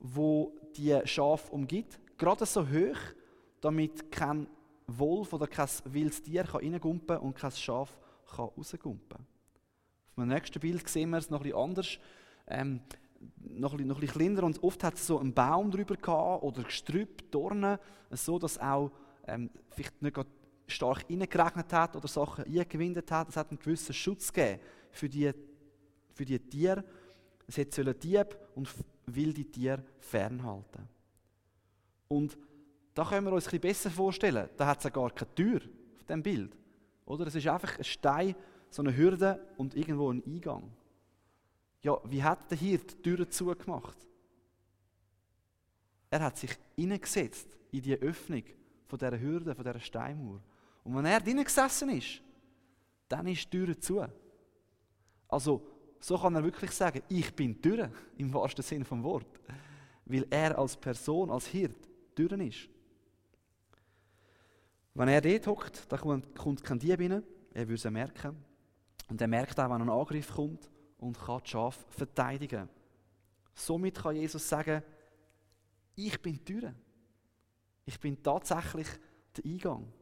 wo 0.00 0.52
die 0.76 0.98
Schaf 1.04 1.50
umgibt, 1.50 1.98
gerade 2.18 2.46
so 2.46 2.66
hoch, 2.68 2.98
damit 3.60 4.10
kein 4.10 4.46
Wolf 4.86 5.32
oder 5.32 5.46
kein 5.46 5.68
wildes 5.84 6.22
Tier 6.22 6.42
reingumpen 6.42 7.18
und 7.18 7.34
kein 7.34 7.50
Schaf 7.50 7.98
rausgumpen 8.38 9.08
kann. 9.08 9.26
Auf 10.10 10.14
dem 10.16 10.28
nächsten 10.28 10.60
Bild 10.60 10.88
sehen 10.88 11.10
wir 11.10 11.18
es 11.18 11.30
noch 11.30 11.44
etwas 11.44 11.60
anders. 11.60 11.98
Ähm, 12.46 12.80
noch, 13.38 13.76
bisschen 13.76 14.06
kleiner 14.06 14.44
und 14.44 14.62
oft 14.62 14.84
hat 14.84 14.94
es 14.94 15.06
so 15.06 15.18
einen 15.18 15.32
Baum 15.32 15.70
drüber 15.70 15.96
gehabt 15.96 16.42
oder 16.42 16.62
Gestrüpp, 16.62 17.30
Dornen, 17.30 17.78
so 18.10 18.38
dass 18.38 18.58
auch 18.58 18.90
ähm, 19.26 19.50
vielleicht 19.70 20.00
nicht 20.02 20.16
stark 20.66 21.04
reingeregnet 21.08 21.72
hat 21.72 21.96
oder 21.96 22.08
Sachen 22.08 22.44
eingewindet 22.44 23.10
hat. 23.10 23.28
Es 23.28 23.36
hat 23.36 23.50
einen 23.50 23.58
gewissen 23.58 23.94
Schutz 23.94 24.32
gegeben 24.32 24.60
für 24.90 25.08
die, 25.08 25.32
für 26.12 26.24
die 26.24 26.38
Tiere. 26.38 26.84
Es 27.46 27.54
sollte 27.54 27.94
Dieb 27.94 28.36
und 28.54 28.68
wilde 29.06 29.44
Tiere 29.44 29.84
fernhalten. 29.98 30.88
Und 32.08 32.36
da 32.94 33.04
können 33.04 33.26
wir 33.26 33.32
uns 33.32 33.46
ein 33.46 33.60
bisschen 33.60 33.60
besser 33.60 33.90
vorstellen. 33.90 34.48
Da 34.56 34.66
hat 34.66 34.78
es 34.78 34.84
ja 34.84 34.90
gar 34.90 35.10
keine 35.10 35.34
Tür 35.34 35.60
auf 35.96 36.04
dem 36.04 36.22
Bild. 36.22 36.56
Oder? 37.04 37.26
Es 37.26 37.34
ist 37.34 37.46
einfach 37.46 37.78
ein 37.78 37.84
Stein, 37.84 38.34
so 38.70 38.82
eine 38.82 38.96
Hürde 38.96 39.40
und 39.56 39.74
irgendwo 39.74 40.10
ein 40.10 40.22
Eingang. 40.26 40.72
Ja, 41.82 42.00
wie 42.04 42.22
hat 42.22 42.50
der 42.50 42.58
hier 42.58 42.78
die 42.78 43.02
Türe 43.02 43.28
zugemacht? 43.28 43.96
Er 46.10 46.20
hat 46.20 46.36
sich 46.38 46.50
hineingesetzt 46.74 47.48
in 47.70 47.82
die 47.82 47.94
Öffnung 47.94 48.42
von 48.86 48.98
dieser 48.98 49.20
Hürde, 49.20 49.54
von 49.54 49.64
dieser 49.64 49.80
Steinmauer. 49.80 50.40
Und 50.84 50.96
wenn 50.96 51.04
er 51.04 51.20
drinnen 51.20 51.44
gesessen 51.44 51.90
ist, 51.90 52.22
dann 53.08 53.26
ist 53.26 53.44
die 53.44 53.50
Tür 53.50 53.78
zu. 53.78 54.04
Also, 55.28 55.75
so 56.00 56.18
kann 56.18 56.34
er 56.34 56.44
wirklich 56.44 56.70
sagen, 56.70 57.02
ich 57.08 57.34
bin 57.34 57.60
Tür, 57.60 57.90
im 58.16 58.32
wahrsten 58.32 58.62
Sinne 58.62 58.84
vom 58.84 59.02
Wort. 59.02 59.40
Weil 60.04 60.26
er 60.30 60.58
als 60.58 60.76
Person, 60.76 61.30
als 61.30 61.46
Hirt, 61.46 61.76
Türen 62.14 62.40
ist. 62.40 62.68
Wenn 64.94 65.08
er 65.08 65.20
dort 65.20 65.46
hockt, 65.46 65.92
dann 65.92 66.34
kommt 66.34 66.64
kein 66.64 66.78
Dieb 66.78 66.98
rein, 66.98 67.22
er 67.52 67.68
würde 67.68 67.74
es 67.74 67.84
merken. 67.84 68.36
Und 69.08 69.20
er 69.20 69.28
merkt 69.28 69.58
auch, 69.60 69.70
wenn 69.70 69.82
ein 69.82 69.90
Angriff 69.90 70.32
kommt 70.34 70.70
und 70.98 71.18
kann 71.18 71.40
die 71.44 71.50
Schafe 71.50 71.84
verteidigen. 71.90 72.68
Somit 73.54 73.96
kann 73.96 74.16
Jesus 74.16 74.48
sagen, 74.48 74.82
ich 75.94 76.20
bin 76.20 76.34
die 76.34 76.44
Tür. 76.44 76.74
Ich 77.84 77.98
bin 78.00 78.22
tatsächlich 78.22 78.88
der 79.36 79.44
Eingang. 79.44 79.92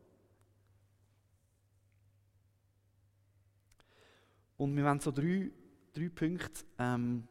Und 4.57 4.77
wir 4.77 4.85
wollen 4.85 5.01
so 5.01 5.11
drei, 5.11 5.51
drei 5.95 6.09
Punkte 6.09 6.65
ähm, 6.79 7.27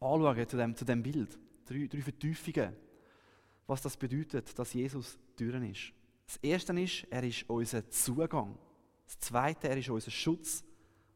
anschauen 0.00 0.48
zu 0.48 0.56
dem, 0.56 0.76
zu 0.76 0.84
dem 0.84 1.02
Bild. 1.02 1.38
Drei, 1.66 1.86
drei 1.86 2.02
Vertiefungen, 2.02 2.76
was 3.66 3.82
das 3.82 3.96
bedeutet, 3.96 4.56
dass 4.58 4.74
Jesus 4.74 5.18
Türen 5.36 5.70
ist. 5.70 5.92
Das 6.26 6.36
erste 6.36 6.78
ist, 6.80 7.06
er 7.10 7.22
ist 7.22 7.48
unser 7.48 7.88
Zugang. 7.90 8.58
Das 9.06 9.18
zweite, 9.18 9.68
er 9.68 9.76
ist 9.76 9.88
unser 9.88 10.10
Schutz. 10.10 10.62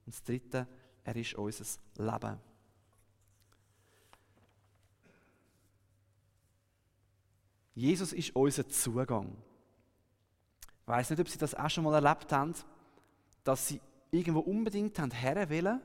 Und 0.05 0.15
das 0.15 0.23
dritte, 0.23 0.67
er 1.05 1.17
ist 1.17 1.35
unser 1.35 1.65
Leben. 1.97 2.39
Jesus 7.75 8.13
ist 8.13 8.35
unser 8.35 8.69
Zugang. 8.69 9.37
Ich 10.83 10.89
weiß 10.89 11.11
nicht, 11.11 11.21
ob 11.21 11.29
Sie 11.29 11.39
das 11.39 11.55
auch 11.55 11.71
schon 11.71 11.85
mal 11.85 11.95
erlebt 11.95 12.33
haben, 12.33 12.55
dass 13.45 13.69
Sie 13.69 13.81
irgendwo 14.11 14.41
unbedingt 14.41 14.99
haben 14.99 15.13
wollen, 15.13 15.81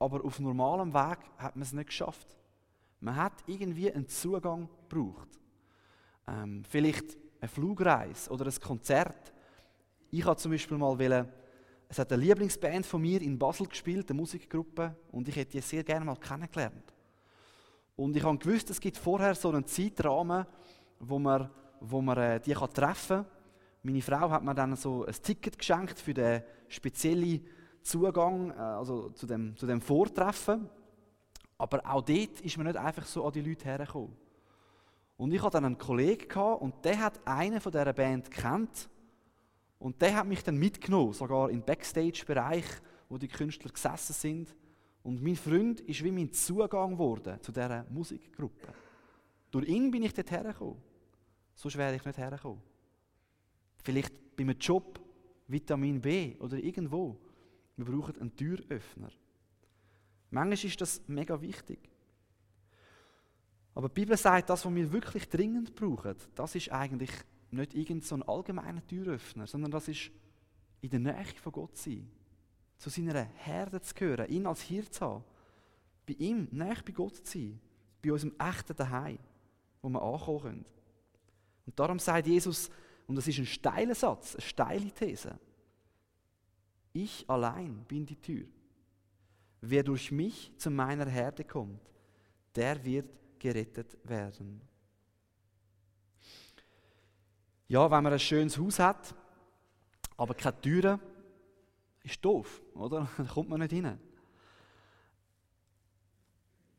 aber 0.00 0.24
auf 0.24 0.40
normalem 0.40 0.92
Weg 0.92 1.18
hat 1.36 1.54
man 1.54 1.62
es 1.62 1.72
nicht 1.72 1.86
geschafft. 1.86 2.36
Man 3.00 3.14
hat 3.14 3.34
irgendwie 3.46 3.92
einen 3.92 4.08
Zugang 4.08 4.68
gebraucht. 4.88 5.28
Ähm, 6.26 6.64
vielleicht 6.68 7.16
eine 7.40 7.48
Flugreise 7.48 8.30
oder 8.30 8.46
ein 8.46 8.60
Konzert. 8.60 9.32
Ich 10.10 10.24
habe 10.24 10.36
zum 10.36 10.52
Beispiel 10.52 10.78
mal 10.78 10.98
wollen, 10.98 11.28
es 11.88 11.98
hat 11.98 12.12
eine 12.12 12.22
Lieblingsband 12.22 12.86
von 12.86 13.02
mir 13.02 13.20
in 13.20 13.38
Basel 13.38 13.66
gespielt, 13.66 14.10
eine 14.10 14.20
Musikgruppe, 14.20 14.96
und 15.10 15.28
ich 15.28 15.36
hätte 15.36 15.52
die 15.52 15.60
sehr 15.60 15.84
gerne 15.84 16.04
mal 16.04 16.16
kennengelernt. 16.16 16.94
Und 17.96 18.16
ich 18.16 18.22
habe 18.22 18.38
gewusst, 18.38 18.70
es 18.70 18.80
gibt 18.80 18.96
vorher 18.96 19.34
so 19.34 19.50
einen 19.50 19.66
Zeitrahmen, 19.66 20.46
wo 20.98 21.18
man, 21.18 21.50
wo 21.80 22.00
man 22.00 22.16
äh, 22.16 22.40
die 22.40 22.52
kann 22.52 22.72
treffen 22.72 23.24
kann. 23.24 23.26
Meine 23.82 24.02
Frau 24.02 24.30
hat 24.30 24.44
mir 24.44 24.54
dann 24.54 24.76
so 24.76 25.04
ein 25.04 25.14
Ticket 25.22 25.58
geschenkt 25.58 25.98
für 25.98 26.14
den 26.14 26.42
speziellen 26.68 27.44
Zugang 27.82 28.50
äh, 28.50 28.54
also 28.54 29.10
zu, 29.10 29.26
dem, 29.26 29.56
zu 29.56 29.66
dem 29.66 29.80
Vortreffen. 29.80 30.68
Aber 31.58 31.84
auch 31.84 32.02
dort 32.02 32.40
ist 32.40 32.56
man 32.56 32.66
nicht 32.66 32.76
einfach 32.76 33.04
so 33.04 33.24
an 33.26 33.32
die 33.32 33.42
Leute 33.42 33.64
hergekommen. 33.64 34.16
Und 35.16 35.32
ich 35.32 35.42
hatte 35.42 35.56
dann 35.58 35.66
einen 35.66 35.78
Kollegen 35.78 36.40
und 36.54 36.82
der 36.84 36.98
hat 36.98 37.20
einen 37.26 37.60
von 37.60 37.70
dieser 37.70 37.92
Band 37.92 38.30
kennt 38.30 38.88
und 39.78 40.00
der 40.00 40.16
hat 40.16 40.26
mich 40.26 40.42
dann 40.42 40.56
mitgenommen, 40.56 41.12
sogar 41.12 41.50
im 41.50 41.62
Backstage-Bereich, 41.62 42.64
wo 43.08 43.18
die 43.18 43.28
Künstler 43.28 43.70
gesessen 43.70 44.12
sind. 44.14 44.54
Und 45.02 45.22
mein 45.22 45.36
Freund 45.36 45.80
ist 45.80 46.02
wie 46.04 46.10
mein 46.10 46.32
Zugang 46.32 46.92
geworden 46.92 47.38
zu 47.42 47.52
dieser 47.52 47.84
Musikgruppe. 47.90 48.68
Durch 49.50 49.66
ihn 49.68 49.90
bin 49.90 50.02
ich 50.02 50.14
dort 50.14 50.30
hergekommen. 50.30 50.76
So 51.54 51.72
wäre 51.74 51.96
ich 51.96 52.04
nicht 52.04 52.18
hergekommen. 52.18 52.62
Vielleicht 53.82 54.36
bei 54.36 54.44
einem 54.44 54.58
Job, 54.58 55.00
Vitamin 55.48 56.00
B 56.00 56.36
oder 56.38 56.58
irgendwo. 56.58 57.16
Wir 57.80 57.86
brauchen 57.86 58.20
einen 58.20 58.36
Türöffner. 58.36 59.10
Manchmal 60.30 60.52
ist 60.52 60.80
das 60.82 61.00
mega 61.08 61.40
wichtig. 61.40 61.78
Aber 63.74 63.88
die 63.88 63.94
Bibel 63.94 64.18
sagt, 64.18 64.50
das, 64.50 64.66
was 64.66 64.74
wir 64.74 64.92
wirklich 64.92 65.26
dringend 65.30 65.74
brauchen, 65.74 66.14
das 66.34 66.54
ist 66.54 66.70
eigentlich 66.70 67.10
nicht 67.50 67.74
irgendein 67.74 68.02
so 68.02 68.16
ein 68.16 68.22
allgemeiner 68.22 68.86
Türöffner, 68.86 69.46
sondern 69.46 69.70
das 69.70 69.88
ist 69.88 70.10
in 70.82 70.90
der 70.90 71.00
Nähe 71.00 71.24
von 71.42 71.52
Gott 71.52 71.76
sein. 71.78 72.10
Zu 72.76 72.90
seiner 72.90 73.24
Herde 73.24 73.80
zu 73.80 73.94
gehören, 73.94 74.28
ihn 74.28 74.46
als 74.46 74.60
Hirt 74.60 74.92
zu 74.92 75.06
haben. 75.06 75.24
Bei 76.06 76.14
ihm, 76.18 76.48
näher 76.50 76.82
bei 76.84 76.92
Gott 76.92 77.16
zu 77.16 77.38
sein. 77.38 77.60
Bei 78.02 78.12
unserem 78.12 78.34
echten 78.38 78.76
Daheim, 78.76 79.18
wo 79.80 79.88
wir 79.88 80.02
ankommen 80.02 80.40
können. 80.42 80.64
Und 81.64 81.78
darum 81.78 81.98
sagt 81.98 82.26
Jesus, 82.26 82.70
und 83.06 83.16
das 83.16 83.26
ist 83.26 83.38
ein 83.38 83.46
steiler 83.46 83.94
Satz, 83.94 84.34
eine 84.34 84.42
steile 84.42 84.90
These. 84.90 85.38
Ich 86.92 87.28
allein 87.28 87.84
bin 87.84 88.06
die 88.06 88.20
Tür. 88.20 88.46
Wer 89.60 89.82
durch 89.82 90.10
mich 90.10 90.52
zu 90.56 90.70
meiner 90.70 91.06
Herde 91.06 91.44
kommt, 91.44 91.80
der 92.54 92.82
wird 92.84 93.08
gerettet 93.38 93.96
werden. 94.04 94.60
Ja, 97.68 97.90
wenn 97.90 98.02
man 98.02 98.12
ein 98.12 98.18
schönes 98.18 98.58
Haus 98.58 98.78
hat, 98.78 99.14
aber 100.16 100.34
keine 100.34 100.60
Türen, 100.60 101.00
ist 102.02 102.24
doof, 102.24 102.62
oder? 102.74 103.08
Da 103.16 103.24
kommt 103.24 103.48
man 103.48 103.60
nicht 103.60 103.72
rein. 103.72 103.84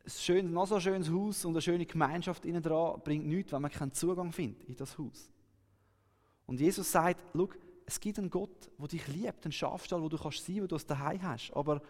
Ein 0.04 0.10
schön, 0.10 0.52
noch 0.52 0.66
so 0.66 0.78
schönes 0.80 1.08
Haus 1.10 1.44
und 1.44 1.52
eine 1.52 1.62
schöne 1.62 1.86
Gemeinschaft 1.86 2.44
innen 2.44 2.62
dran 2.62 3.00
bringt 3.02 3.26
nichts, 3.26 3.52
wenn 3.52 3.62
man 3.62 3.70
keinen 3.70 3.92
Zugang 3.92 4.32
findet 4.32 4.68
in 4.68 4.76
das 4.76 4.98
Haus. 4.98 5.30
Und 6.46 6.60
Jesus 6.60 6.90
sagt, 6.90 7.20
schau, 7.34 7.48
es 7.92 8.00
gibt 8.00 8.18
einen 8.18 8.30
Gott, 8.30 8.70
der 8.78 8.88
dich 8.88 9.06
liebt, 9.08 9.44
einen 9.44 9.52
Schafstall, 9.52 10.00
wo 10.00 10.08
du 10.08 10.16
kannst 10.16 10.46
sein, 10.46 10.56
wo 10.56 10.60
du 10.62 10.68
das 10.68 10.86
daheim 10.86 11.22
hast, 11.22 11.52
aber 11.52 11.82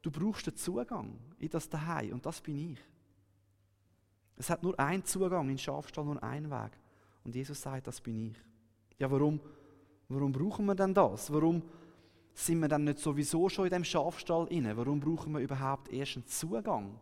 du 0.00 0.10
brauchst 0.10 0.46
den 0.46 0.54
Zugang 0.54 1.18
in 1.40 1.50
das 1.50 1.68
daheim 1.68 2.12
und 2.12 2.24
das 2.24 2.40
bin 2.40 2.72
ich. 2.72 2.78
Es 4.36 4.48
hat 4.48 4.62
nur 4.62 4.78
einen 4.78 5.04
Zugang 5.04 5.42
in 5.42 5.56
den 5.56 5.58
Schafstall, 5.58 6.04
nur 6.04 6.22
einen 6.22 6.48
Weg. 6.48 6.78
Und 7.24 7.34
Jesus 7.34 7.60
sagt, 7.60 7.88
das 7.88 8.00
bin 8.00 8.30
ich. 8.30 8.36
Ja, 8.98 9.10
warum, 9.10 9.40
warum 10.08 10.30
brauchen 10.30 10.64
wir 10.64 10.76
denn 10.76 10.94
das? 10.94 11.32
Warum 11.32 11.60
sind 12.34 12.60
wir 12.60 12.68
dann 12.68 12.84
nicht 12.84 13.00
sowieso 13.00 13.48
schon 13.48 13.64
in 13.64 13.72
dem 13.72 13.84
Schafstall 13.84 14.46
inne? 14.48 14.76
Warum 14.76 15.00
brauchen 15.00 15.32
wir 15.32 15.40
überhaupt 15.40 15.92
erst 15.92 16.16
einen 16.16 16.26
Zugang? 16.28 17.00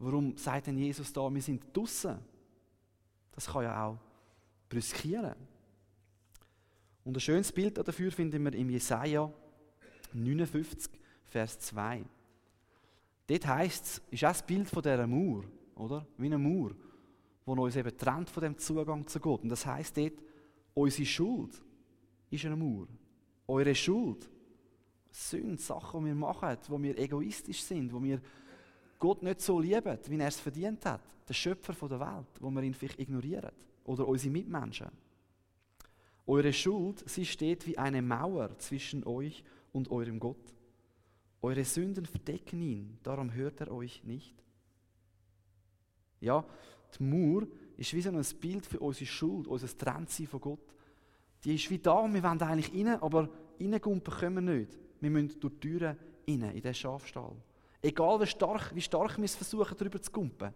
Warum 0.00 0.36
sagt 0.36 0.66
denn 0.66 0.78
Jesus 0.78 1.12
da, 1.12 1.32
wir 1.32 1.42
sind 1.42 1.64
draußen? 1.76 2.18
Das 3.30 3.46
kann 3.46 3.62
ja 3.62 3.86
auch 3.86 3.98
brüskieren. 4.68 5.51
Und 7.04 7.16
ein 7.16 7.20
schönes 7.20 7.50
Bild 7.50 7.76
dafür 7.76 8.12
finden 8.12 8.44
wir 8.44 8.54
im 8.54 8.70
Jesaja 8.70 9.32
59, 10.12 10.92
Vers 11.24 11.58
2. 11.60 12.04
Dort 13.26 13.46
heißt 13.46 13.84
es, 13.84 14.02
ist 14.10 14.24
auch 14.24 14.28
das 14.28 14.46
Bild 14.46 14.68
von 14.68 14.82
dieser 14.82 15.06
Mauer, 15.06 15.44
oder? 15.74 16.06
Wie 16.18 16.26
eine 16.26 16.38
Mauer, 16.38 16.70
die 17.46 17.50
uns 17.50 17.76
eben 17.76 17.96
trennt 17.96 18.30
von 18.30 18.42
dem 18.42 18.58
Zugang 18.58 19.06
zu 19.06 19.18
Gott. 19.20 19.42
Und 19.42 19.48
das 19.48 19.64
heißt 19.64 19.96
dort, 19.96 20.22
unsere 20.74 21.06
Schuld 21.06 21.62
ist 22.30 22.44
eine 22.44 22.56
Mauer. 22.56 22.86
Eure 23.48 23.74
Schuld, 23.74 24.30
Sünden, 25.10 25.58
Sachen, 25.58 26.00
die 26.00 26.06
wir 26.06 26.14
machen, 26.14 26.56
wo 26.68 26.80
wir 26.80 26.98
egoistisch 26.98 27.62
sind, 27.62 27.92
wo 27.92 28.02
wir 28.02 28.20
Gott 28.98 29.22
nicht 29.22 29.40
so 29.40 29.58
lieben, 29.58 29.98
wie 30.06 30.18
er 30.18 30.28
es 30.28 30.40
verdient 30.40 30.86
hat. 30.86 31.02
Der 31.28 31.34
Schöpfer 31.34 31.88
der 31.88 32.00
Welt, 32.00 32.28
wo 32.40 32.50
wir 32.50 32.62
ihn 32.62 32.74
vielleicht 32.74 33.00
ignorieren. 33.00 33.50
Oder 33.84 34.06
unsere 34.06 34.32
Mitmenschen. 34.32 34.88
Eure 36.26 36.52
Schuld, 36.52 37.02
sie 37.08 37.24
steht 37.24 37.66
wie 37.66 37.78
eine 37.78 38.00
Mauer 38.00 38.56
zwischen 38.58 39.04
euch 39.04 39.44
und 39.72 39.90
eurem 39.90 40.20
Gott. 40.20 40.54
Eure 41.40 41.64
Sünden 41.64 42.06
verdecken 42.06 42.62
ihn, 42.62 42.98
darum 43.02 43.32
hört 43.32 43.60
er 43.60 43.72
euch 43.72 44.04
nicht. 44.04 44.34
Ja, 46.20 46.44
die 46.96 47.02
Mauer 47.02 47.48
ist 47.76 47.92
wie 47.94 48.02
so 48.02 48.10
ein 48.10 48.24
Bild 48.40 48.64
für 48.64 48.78
unsere 48.78 49.06
Schuld, 49.06 49.48
unser 49.48 49.76
Trennsein 49.76 50.28
von 50.28 50.40
Gott. 50.40 50.74
Die 51.42 51.56
ist 51.56 51.68
wie 51.68 51.78
da, 51.78 52.06
wir 52.12 52.22
wollen 52.22 52.42
eigentlich 52.42 52.72
rein, 52.72 53.02
aber 53.02 53.28
reingumpen 53.60 54.14
können 54.14 54.46
wir 54.46 54.54
nicht. 54.54 54.78
Wir 55.00 55.10
müssen 55.10 55.40
durch 55.40 55.54
die 55.54 55.60
Türen 55.60 55.96
rein, 56.28 56.42
in 56.54 56.62
den 56.62 56.74
Schafstall. 56.74 57.34
Egal 57.80 58.20
wie 58.20 58.26
stark, 58.26 58.72
wie 58.74 58.80
stark 58.80 59.16
wir 59.16 59.24
es 59.24 59.34
versuchen, 59.34 59.76
darüber 59.76 60.00
zu 60.00 60.12
gumpen. 60.12 60.54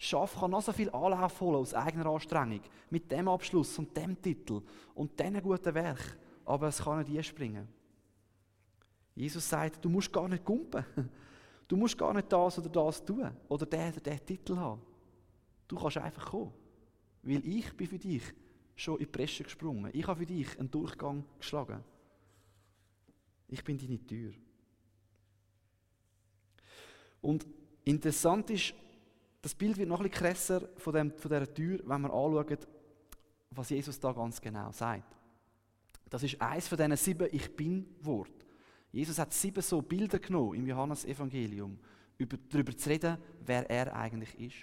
Schaf 0.00 0.38
kann 0.38 0.52
noch 0.52 0.62
so 0.62 0.72
viel 0.72 0.88
Anlauf 0.90 1.40
holen 1.40 1.56
aus 1.56 1.74
eigener 1.74 2.06
Anstrengung. 2.06 2.60
Mit 2.88 3.10
dem 3.10 3.28
Abschluss 3.28 3.76
und 3.78 3.96
dem 3.96 4.20
Titel 4.22 4.62
und 4.94 5.18
diesen 5.18 5.42
guten 5.42 5.74
Werk. 5.74 6.16
Aber 6.44 6.68
es 6.68 6.78
kann 6.78 7.00
nicht 7.00 7.16
einspringen. 7.16 7.66
Jesus 9.16 9.48
sagt, 9.48 9.84
du 9.84 9.88
musst 9.88 10.12
gar 10.12 10.28
nicht 10.28 10.44
gumpen. 10.44 10.84
Du 11.66 11.76
musst 11.76 11.98
gar 11.98 12.14
nicht 12.14 12.32
das 12.32 12.58
oder 12.58 12.68
das 12.70 13.04
tun. 13.04 13.30
Oder 13.48 13.66
den 13.66 13.92
oder 13.92 14.00
den 14.00 14.24
Titel 14.24 14.56
haben. 14.56 14.80
Du 15.66 15.76
kannst 15.76 15.98
einfach 15.98 16.30
kommen. 16.30 16.54
Weil 17.22 17.44
ich 17.44 17.76
bin 17.76 17.86
für 17.86 17.98
dich 17.98 18.22
schon 18.74 18.94
in 18.94 19.00
die 19.00 19.06
Presse 19.06 19.42
gesprungen. 19.42 19.90
Ich 19.92 20.06
habe 20.06 20.20
für 20.20 20.26
dich 20.26 20.58
einen 20.58 20.70
Durchgang 20.70 21.24
geschlagen. 21.36 21.84
Ich 23.48 23.62
bin 23.64 23.76
deine 23.76 23.98
Tür. 23.98 24.32
Und 27.20 27.46
interessant 27.84 28.48
ist, 28.48 28.72
das 29.40 29.54
Bild 29.54 29.76
wird 29.76 29.88
noch 29.88 30.00
ein 30.00 30.08
bisschen 30.08 30.26
krasser 30.26 30.68
von, 30.76 30.94
dem, 30.94 31.12
von 31.12 31.30
dieser 31.30 31.52
Tür, 31.52 31.80
wenn 31.84 32.02
wir 32.02 32.12
anschauen, 32.12 32.58
was 33.50 33.70
Jesus 33.70 33.98
da 34.00 34.12
ganz 34.12 34.40
genau 34.40 34.72
sagt. 34.72 35.16
Das 36.10 36.22
ist 36.22 36.40
eins 36.40 36.68
von 36.68 36.78
diesen 36.78 36.96
sieben 36.96 37.28
Ich 37.32 37.54
Bin-Wort. 37.54 38.32
Jesus 38.90 39.18
hat 39.18 39.32
sieben 39.32 39.62
so 39.62 39.82
Bilder 39.82 40.18
genommen 40.18 40.54
im 40.54 40.66
Johannesevangelium, 40.66 41.78
über, 42.16 42.36
darüber 42.48 42.76
zu 42.76 42.88
reden, 42.88 43.18
wer 43.44 43.68
er 43.70 43.94
eigentlich 43.94 44.38
ist. 44.40 44.56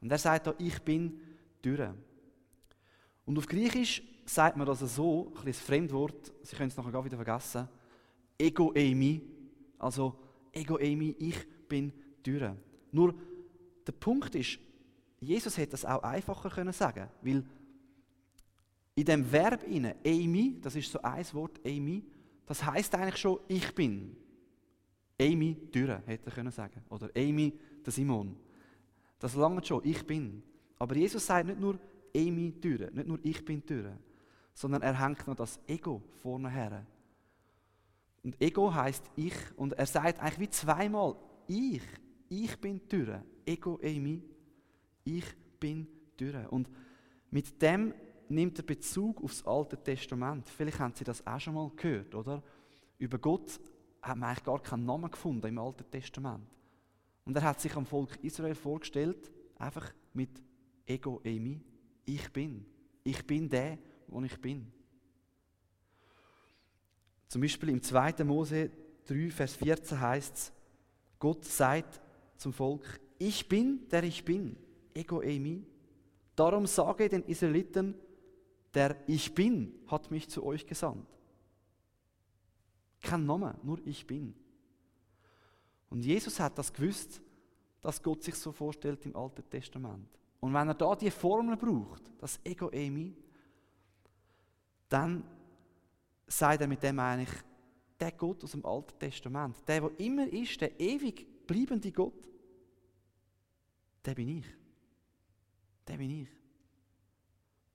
Und 0.00 0.10
er 0.10 0.18
sagt 0.18 0.48
da, 0.48 0.54
ich 0.58 0.82
bin 0.82 1.20
Türe. 1.62 1.94
Und 3.24 3.38
auf 3.38 3.46
Griechisch 3.46 4.02
sagt 4.26 4.56
man 4.56 4.66
das 4.66 4.80
so, 4.80 5.32
ein, 5.40 5.46
ein 5.46 5.54
Fremdwort, 5.54 6.32
Sie 6.42 6.56
können 6.56 6.68
es 6.68 6.76
nachher 6.76 6.92
gar 6.92 7.04
wieder 7.04 7.16
vergessen, 7.16 7.68
Ego 8.36 8.72
eimi, 8.76 9.22
also 9.78 10.18
Ego 10.52 10.76
eimi, 10.76 11.14
ich 11.18 11.46
bin 11.68 11.92
Türe. 12.22 12.56
Nur 12.90 13.14
der 13.86 13.92
Punkt 13.92 14.34
ist, 14.34 14.58
Jesus 15.20 15.56
hätte 15.56 15.72
das 15.72 15.84
auch 15.84 16.02
einfacher 16.02 16.50
können 16.50 16.72
sagen, 16.72 17.08
weil 17.22 17.44
in 18.94 19.04
dem 19.04 19.30
Verb 19.30 19.64
inne, 19.64 19.96
eimi, 20.04 20.58
das 20.60 20.76
ist 20.76 20.90
so 20.90 21.00
ein 21.02 21.24
Wort, 21.32 21.60
eimi, 21.64 22.04
das 22.46 22.64
heißt 22.64 22.94
eigentlich 22.94 23.16
schon, 23.16 23.40
ich 23.48 23.74
bin. 23.74 24.16
Amy 25.20 25.56
Türe, 25.70 26.02
hätte 26.06 26.26
er 26.26 26.32
können 26.32 26.50
sagen. 26.50 26.82
Oder 26.88 27.08
Amy 27.16 27.52
der 27.84 27.92
Simon. 27.92 28.36
Das 29.18 29.34
langt 29.34 29.66
schon, 29.66 29.80
ich 29.84 30.04
bin. 30.06 30.42
Aber 30.78 30.96
Jesus 30.96 31.24
sagt 31.24 31.46
nicht 31.46 31.60
nur 31.60 31.78
Amy 32.14 32.52
Türe, 32.60 32.90
nicht 32.92 33.06
nur 33.06 33.18
ich 33.22 33.44
bin 33.44 33.64
Türe, 33.64 33.96
sondern 34.52 34.82
er 34.82 35.00
hängt 35.00 35.26
noch 35.26 35.36
das 35.36 35.58
Ego 35.66 36.02
vorne 36.22 36.50
her. 36.50 36.84
Und 38.22 38.40
Ego 38.40 38.72
heißt 38.72 39.04
ich 39.16 39.34
und 39.56 39.74
er 39.74 39.86
sagt 39.86 40.20
eigentlich 40.20 40.38
wie 40.40 40.50
zweimal 40.50 41.16
ich. 41.46 41.82
Ich 42.28 42.58
bin 42.60 42.88
Türe. 42.88 43.24
Ego 43.46 43.78
Amy. 43.82 44.22
Ich 45.04 45.24
bin 45.60 45.86
Türe. 46.16 46.48
Und 46.50 46.68
mit 47.30 47.60
dem 47.60 47.94
nimmt 48.28 48.58
er 48.58 48.64
Bezug 48.64 49.22
auf 49.22 49.30
das 49.32 49.46
Alte 49.46 49.76
Testament. 49.82 50.48
Vielleicht 50.48 50.78
haben 50.78 50.94
Sie 50.94 51.04
das 51.04 51.26
auch 51.26 51.40
schon 51.40 51.54
mal 51.54 51.70
gehört, 51.76 52.14
oder? 52.14 52.42
Über 52.98 53.18
Gott 53.18 53.60
hat 54.02 54.16
man 54.16 54.30
eigentlich 54.30 54.44
gar 54.44 54.62
keinen 54.62 54.84
Namen 54.84 55.10
gefunden 55.10 55.46
im 55.46 55.58
Alten 55.58 55.90
Testament. 55.90 56.46
Und 57.24 57.36
er 57.36 57.42
hat 57.42 57.60
sich 57.60 57.74
am 57.74 57.86
Volk 57.86 58.18
Israel 58.22 58.54
vorgestellt, 58.54 59.30
einfach 59.58 59.92
mit 60.12 60.30
Ego 60.86 61.20
Emi. 61.24 61.60
Ich 62.04 62.32
bin. 62.32 62.66
Ich 63.02 63.26
bin 63.26 63.48
der, 63.48 63.78
wo 64.08 64.22
ich 64.22 64.40
bin. 64.40 64.70
Zum 67.28 67.40
Beispiel 67.40 67.70
im 67.70 67.82
2. 67.82 68.24
Mose 68.24 68.70
3, 69.06 69.30
Vers 69.30 69.56
14 69.56 70.00
heißt 70.00 70.36
es, 70.36 70.52
Gott 71.18 71.44
sagt 71.44 72.00
zum 72.36 72.52
Volk, 72.52 73.00
ich 73.18 73.48
bin, 73.48 73.88
der 73.88 74.04
ich 74.04 74.24
bin. 74.24 74.56
Ego 74.94 75.20
Emi. 75.20 75.64
Darum 76.36 76.66
sage 76.66 77.08
den 77.08 77.24
Israeliten, 77.24 77.94
Der 78.72 78.96
Ich 79.06 79.32
Bin 79.34 79.72
hat 79.86 80.10
mich 80.10 80.28
zu 80.28 80.44
euch 80.44 80.66
gesandt. 80.66 81.06
Kein 83.00 83.24
Name, 83.24 83.56
nur 83.62 83.78
Ich 83.86 84.06
Bin. 84.06 84.34
Und 85.90 86.04
Jesus 86.04 86.40
hat 86.40 86.58
das 86.58 86.72
gewusst, 86.72 87.20
dass 87.80 88.02
Gott 88.02 88.22
sich 88.22 88.34
so 88.34 88.50
vorstellt 88.50 89.06
im 89.06 89.14
Alten 89.14 89.48
Testament. 89.48 90.08
Und 90.40 90.52
wenn 90.52 90.68
er 90.68 90.74
da 90.74 90.96
die 90.96 91.10
Formel 91.10 91.56
braucht, 91.56 92.02
das 92.18 92.40
Ego 92.42 92.68
Emi, 92.70 93.14
dann 94.88 95.22
sagt 96.26 96.60
er 96.60 96.66
mit 96.66 96.82
dem 96.82 96.98
eigentlich, 96.98 97.30
der 98.00 98.12
Gott 98.12 98.42
aus 98.42 98.52
dem 98.52 98.66
Alten 98.66 98.98
Testament, 98.98 99.56
der, 99.68 99.82
der 99.82 100.00
immer 100.00 100.26
ist, 100.26 100.60
der 100.60 100.78
ewig 100.80 101.26
bleibende 101.46 101.92
Gott, 101.92 102.28
der 104.04 104.14
bin 104.14 104.28
ich. 104.28 104.46
Der 105.86 105.96
bin 105.96 106.10
ich. 106.10 106.28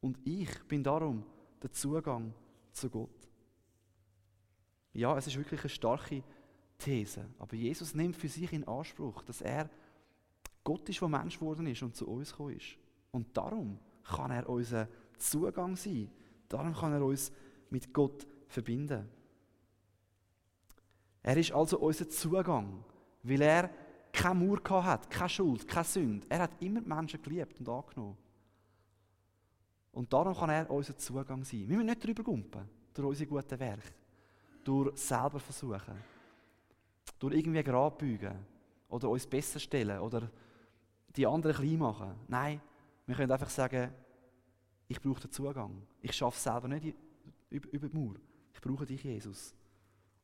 Und 0.02 0.18
ich 0.26 0.50
bin 0.68 0.84
darum 0.84 1.24
der 1.62 1.72
Zugang 1.72 2.34
zu 2.72 2.90
Gott. 2.90 3.28
Ja, 4.94 5.18
es 5.18 5.28
ist 5.28 5.38
wirklich 5.38 5.62
eine 5.62 5.70
starke 5.70 6.24
These. 6.78 7.26
Aber 7.38 7.56
Jesus 7.56 7.94
nimmt 7.94 8.16
für 8.16 8.30
sich 8.30 8.52
in 8.54 8.68
Anspruch, 8.68 9.24
dass 9.24 9.42
er 9.42 9.70
Gott 10.64 10.88
ist, 10.90 11.02
der 11.02 11.08
Mensch 11.08 11.40
geworden 11.40 11.68
ist 11.68 11.84
und 11.84 11.96
zu 11.96 12.08
uns 12.08 12.32
gekommen 12.32 12.56
ist. 12.56 12.78
Und 13.12 13.36
darum 13.36 13.80
kann 14.04 14.32
er 14.32 14.48
unser 14.48 14.88
Zugang 15.18 15.76
sein. 15.76 16.10
Darum 16.48 16.74
kann 16.74 16.94
er 16.94 17.04
uns 17.04 17.32
mit 17.70 17.94
Gott 17.94 18.26
verbinden. 18.48 19.10
Er 21.22 21.38
ist 21.38 21.52
also 21.52 21.80
unser 21.80 22.10
Zugang, 22.10 22.84
weil 23.24 23.42
er 23.42 23.70
keine 24.12 24.36
Mauer 24.36 24.84
hat, 24.84 25.10
keine 25.10 25.30
Schuld, 25.30 25.68
keine 25.68 25.86
Sünde. 25.86 26.26
Er 26.30 26.40
hat 26.40 26.52
immer 26.62 26.82
die 26.82 26.88
Menschen 26.88 27.22
geliebt 27.22 27.60
und 27.60 27.70
angenommen. 27.70 28.18
Und 29.92 30.12
darum 30.12 30.36
kann 30.36 30.50
er 30.50 30.70
unser 30.70 30.98
Zugang 30.98 31.44
sein. 31.44 31.68
Wir 31.68 31.78
müssen 31.78 31.88
nicht 31.88 32.04
drüber 32.04 32.24
gumpen, 32.24 32.70
durch 32.94 33.08
unsere 33.08 33.30
guten 33.30 33.60
Werke, 33.60 33.94
durch 34.64 34.98
selber 34.98 35.40
versuchen, 35.40 36.04
durch 37.18 37.36
irgendwie 37.36 37.64
gerade 37.64 37.96
beugen 37.96 38.46
oder 38.88 39.10
uns 39.10 39.28
besser 39.28 39.60
stellen 39.60 40.00
oder 40.00 40.30
die 41.16 41.26
anderen 41.26 41.56
klein 41.56 41.78
machen. 41.78 42.16
Nein, 42.28 42.62
wir 43.06 43.16
können 43.16 43.32
einfach 43.32 43.50
sagen, 43.50 43.92
ich 44.88 45.02
brauche 45.02 45.22
den 45.22 45.32
Zugang. 45.32 45.82
Ich 46.02 46.14
schaffe 46.14 46.40
selber 46.40 46.68
nicht 46.68 46.96
über 47.50 47.88
die 47.88 47.98
Mauer. 47.98 48.16
Ich 48.54 48.62
brauche 48.62 48.86
dich, 48.86 49.04
Jesus. 49.04 49.54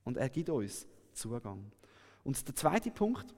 Und 0.03 0.17
er 0.17 0.29
gibt 0.29 0.49
uns 0.49 0.87
Zugang. 1.13 1.71
Und 2.25 2.47
der 2.47 2.55
zweite 2.55 2.89
Punkt, 2.89 3.33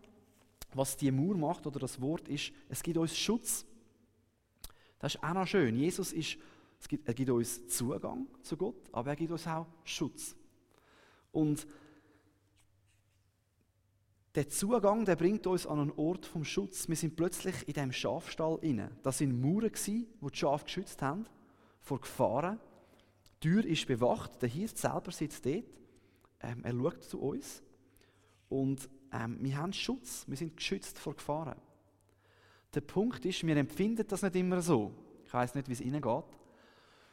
was 0.74 0.96
die 0.96 1.12
Mauer 1.12 1.36
macht 1.36 1.68
oder 1.68 1.78
das 1.78 2.02
Wort 2.02 2.28
ist, 2.30 2.54
es 2.70 2.82
gibt 2.82 2.98
uns 2.98 3.16
Schutz. 3.16 3.66
Das 4.98 5.16
ist 5.16 5.24
auch 5.24 5.34
noch 5.34 5.46
schön. 5.46 5.76
Jesus 5.76 6.14
ist, 6.14 6.38
gibt, 6.88 7.06
er 7.06 7.14
gibt 7.14 7.30
uns 7.30 7.68
Zugang 7.68 8.28
zu 8.42 8.56
Gott, 8.56 8.90
aber 8.94 9.10
er 9.10 9.16
gibt 9.18 9.32
uns 9.32 9.46
auch 9.46 9.68
Schutz. 9.84 10.36
Und 11.34 11.68
der 14.36 14.48
Zugang, 14.48 15.04
der 15.04 15.18
bringt 15.18 15.46
uns 15.48 15.68
an 15.68 15.80
einen 15.80 15.92
Ort 15.92 16.26
vom 16.26 16.46
Schutz. 16.46 16.88
Wir 16.88 16.96
sind 16.96 17.18
plötzlich 17.18 17.68
in 17.68 17.74
dem 17.74 17.92
Schafstall 17.92 18.58
inne. 18.62 18.92
Das 19.04 19.18
sind 19.18 19.42
Mauern 19.42 19.72
wo 20.22 20.30
die 20.30 20.38
Schafe 20.38 20.64
geschützt 20.64 21.02
haben 21.02 21.26
vor 21.82 22.00
Gefahren. 22.00 22.58
Die 23.26 23.50
Tür 23.50 23.66
ist 23.66 23.86
bewacht. 23.86 24.42
Der 24.42 24.48
Hirt 24.48 24.78
selber 24.78 25.12
sitzt 25.12 25.46
dort. 25.46 25.66
Ähm, 26.40 26.64
er 26.64 26.72
schaut 26.72 27.04
zu 27.04 27.20
uns 27.20 27.64
und 28.50 28.90
ähm, 29.12 29.38
wir 29.42 29.58
haben 29.58 29.74
Schutz. 29.74 30.26
Wir 30.28 30.38
sind 30.38 30.56
geschützt 30.56 30.98
vor 31.00 31.16
Gefahren. 31.16 31.56
Der 32.74 32.82
Punkt 32.82 33.26
ist, 33.26 33.46
wir 33.46 33.58
empfinden 33.58 34.06
das 34.08 34.22
nicht 34.22 34.36
immer 34.36 34.62
so. 34.62 34.92
Ich 35.26 35.34
weiß 35.34 35.56
nicht, 35.56 35.68
wie 35.68 35.74
es 35.74 35.82
Ihnen 35.82 36.02
geht. 36.02 36.24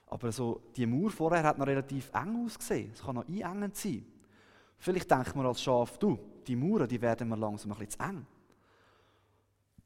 Aber 0.07 0.31
so, 0.31 0.61
die 0.77 0.87
Mauer 0.87 1.11
vorher 1.11 1.43
hat 1.43 1.59
noch 1.59 1.67
relativ 1.67 2.11
eng 2.13 2.45
ausgesehen. 2.45 2.91
Es 2.93 3.03
kann 3.03 3.17
noch 3.17 3.27
einengend 3.27 3.77
sein. 3.77 4.05
Vielleicht 4.79 5.11
denkt 5.11 5.35
man 5.35 5.47
als 5.47 5.63
Schaf, 5.63 5.99
du, 5.99 6.19
die 6.47 6.57
Mauern, 6.57 6.89
die 6.89 7.01
werden 7.01 7.29
mir 7.29 7.37
langsam 7.37 7.73
ein 7.73 7.79
bisschen 7.79 7.99
zu 7.99 8.05
eng. 8.05 8.27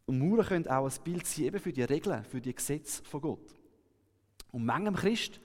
Und 0.06 0.18
Mauern 0.18 0.46
können 0.46 0.66
auch 0.66 0.86
ein 0.86 1.04
Bild 1.04 1.26
sein 1.26 1.44
eben 1.44 1.60
für 1.60 1.72
die 1.72 1.82
Regeln, 1.82 2.24
für 2.24 2.40
die 2.40 2.54
Gesetze 2.54 3.04
von 3.04 3.20
Gott. 3.20 3.54
Und 4.50 4.64
manchem 4.64 4.96
Christ 4.96 5.40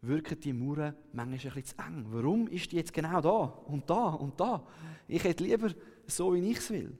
wirken 0.00 0.38
die 0.40 0.52
Mauern 0.52 0.94
manchmal 1.12 1.38
ein 1.38 1.40
bisschen 1.40 1.64
zu 1.64 1.78
eng. 1.78 2.06
Warum 2.10 2.48
ist 2.48 2.72
die 2.72 2.76
jetzt 2.76 2.92
genau 2.92 3.20
da 3.20 3.38
und 3.66 3.88
da 3.88 4.08
und 4.10 4.38
da? 4.38 4.64
Ich 5.06 5.24
hätte 5.24 5.44
lieber 5.44 5.70
so, 6.06 6.34
wie 6.34 6.50
ich 6.50 6.58
es 6.58 6.70
will. 6.70 6.96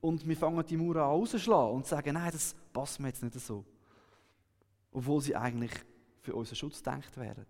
Und 0.00 0.26
wir 0.26 0.36
fangen 0.36 0.64
die 0.64 0.76
Mauern 0.76 0.98
an 0.98 1.10
rauszuschlagen 1.10 1.74
und 1.74 1.86
sagen, 1.86 2.14
nein, 2.14 2.30
das 2.30 2.54
passt 2.72 3.00
mir 3.00 3.08
jetzt 3.08 3.22
nicht 3.22 3.38
so. 3.40 3.64
Obwohl 4.92 5.20
sie 5.20 5.34
eigentlich 5.34 5.72
für 6.20 6.34
unseren 6.34 6.56
Schutz 6.56 6.78
gedacht 6.78 7.16
werden. 7.16 7.46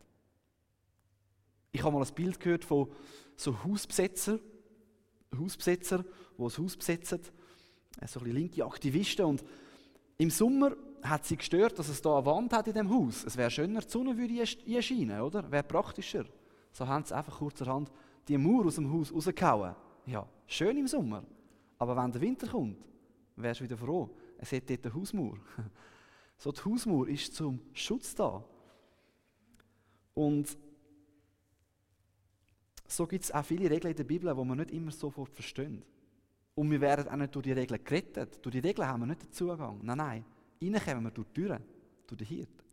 Ich 1.72 1.82
habe 1.82 1.94
mal 1.94 2.04
ein 2.04 2.14
Bild 2.14 2.40
gehört 2.40 2.64
von 2.64 2.90
so 3.36 3.62
Hausbesetzer, 3.64 4.38
Hausbesetzer, 5.38 6.04
die 6.38 6.42
ein 6.42 6.56
Haus 6.56 6.76
besetzen, 6.76 7.20
äh, 8.00 8.06
so 8.06 8.20
ein 8.20 8.30
linke 8.30 8.64
Aktivisten. 8.64 9.26
Und 9.26 9.44
im 10.16 10.30
Sommer 10.30 10.74
hat 11.08 11.24
sie 11.24 11.36
gestört, 11.36 11.78
dass 11.78 11.88
es 11.88 12.00
da 12.00 12.16
eine 12.16 12.26
Wand 12.26 12.52
hat 12.52 12.68
in 12.68 12.74
dem 12.74 12.90
Haus. 12.90 13.24
Es 13.24 13.36
wäre 13.36 13.50
schöner, 13.50 13.80
die 13.80 13.90
Sonne 13.90 14.16
würde 14.16 14.40
einscheinen, 14.40 15.20
oder? 15.20 15.50
Wäre 15.50 15.62
praktischer. 15.62 16.24
So 16.72 16.86
haben 16.86 17.04
sie 17.04 17.16
einfach 17.16 17.38
kurzerhand 17.38 17.90
die 18.28 18.38
Mauer 18.38 18.66
aus 18.66 18.74
dem 18.76 18.92
Haus 18.92 19.12
rausgehauen. 19.12 19.74
Ja, 20.06 20.26
schön 20.46 20.76
im 20.76 20.86
Sommer. 20.86 21.24
Aber 21.78 21.96
wenn 21.96 22.12
der 22.12 22.20
Winter 22.20 22.46
kommt, 22.48 22.78
wärst 23.36 23.60
du 23.60 23.64
wieder 23.64 23.76
froh. 23.76 24.10
Es 24.38 24.52
hat 24.52 24.68
dort 24.68 24.84
eine 24.84 24.94
Hausmauer. 24.94 25.38
So, 26.38 26.52
die 26.52 26.62
Hausmauer 26.62 27.08
ist 27.08 27.34
zum 27.34 27.58
Schutz 27.72 28.14
da. 28.14 28.44
Und 30.12 30.54
so 32.86 33.06
gibt 33.06 33.24
es 33.24 33.32
auch 33.32 33.42
viele 33.42 33.70
Regeln 33.70 33.92
in 33.92 33.96
der 33.96 34.04
Bibel, 34.04 34.34
die 34.34 34.44
man 34.44 34.58
nicht 34.58 34.70
immer 34.70 34.90
sofort 34.90 35.32
verstehen. 35.32 35.82
Und 36.54 36.70
wir 36.70 36.80
werden 36.82 37.08
auch 37.08 37.16
nicht 37.16 37.34
durch 37.34 37.44
die 37.44 37.52
Regeln 37.52 37.82
gerettet. 37.82 38.38
Durch 38.44 38.52
die 38.52 38.58
Regeln 38.58 38.86
haben 38.86 39.00
wir 39.00 39.06
nicht 39.06 39.22
den 39.22 39.32
Zugang. 39.32 39.80
Nein, 39.82 39.96
nein. 39.96 40.24
Reinkommen 40.60 41.04
wir 41.04 41.10
durch 41.10 41.28
die 41.28 41.40
Türen, 41.40 41.62
durch 42.06 42.18
den 42.18 42.26
Hirt. 42.26 42.64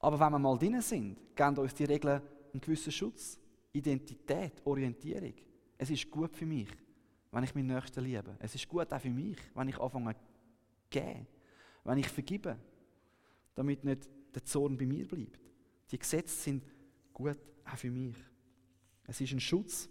Aber 0.00 0.20
wenn 0.20 0.32
wir 0.32 0.38
mal 0.38 0.58
drin 0.58 0.80
sind, 0.80 1.16
geben 1.34 1.58
uns 1.58 1.74
die 1.74 1.84
Regeln 1.84 2.20
einen 2.52 2.60
gewissen 2.60 2.92
Schutz, 2.92 3.38
Identität, 3.72 4.60
Orientierung. 4.64 5.34
Es 5.78 5.90
ist 5.90 6.10
gut 6.10 6.36
für 6.36 6.46
mich, 6.46 6.68
wenn 7.30 7.44
ich 7.44 7.54
meinen 7.54 7.74
Nächsten 7.74 8.04
liebe. 8.04 8.36
Es 8.38 8.54
ist 8.54 8.68
gut 8.68 8.92
auch 8.92 9.00
für 9.00 9.10
mich, 9.10 9.38
wenn 9.54 9.68
ich 9.68 9.80
anfange 9.80 10.14
zu 10.14 10.20
geben, 10.90 11.26
wenn 11.84 11.98
ich 11.98 12.08
vergibe, 12.08 12.56
damit 13.54 13.84
nicht 13.84 14.08
der 14.34 14.44
Zorn 14.44 14.76
bei 14.76 14.86
mir 14.86 15.06
bleibt. 15.06 15.40
Die 15.90 15.98
Gesetze 15.98 16.34
sind 16.34 16.62
gut 17.12 17.38
auch 17.64 17.76
für 17.76 17.90
mich. 17.90 18.16
Es 19.06 19.20
ist 19.20 19.32
ein 19.32 19.40
Schutz. 19.40 19.88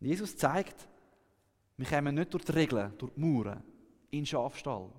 Jesus 0.00 0.36
zeigt, 0.36 0.88
wir 1.76 1.86
kommen 1.86 2.14
nicht 2.14 2.32
durch 2.32 2.44
die 2.44 2.52
Regeln, 2.52 2.92
durch 2.98 3.12
die 3.14 3.20
Mauern, 3.20 3.62
in 4.10 4.20
den 4.20 4.26
Schafstall. 4.26 4.90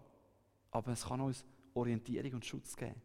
Aber 0.72 0.92
es 0.92 1.06
kann 1.06 1.22
uns 1.22 1.46
Orientierung 1.74 2.34
und 2.34 2.46
Schutz 2.46 2.76
geben. 2.76 3.02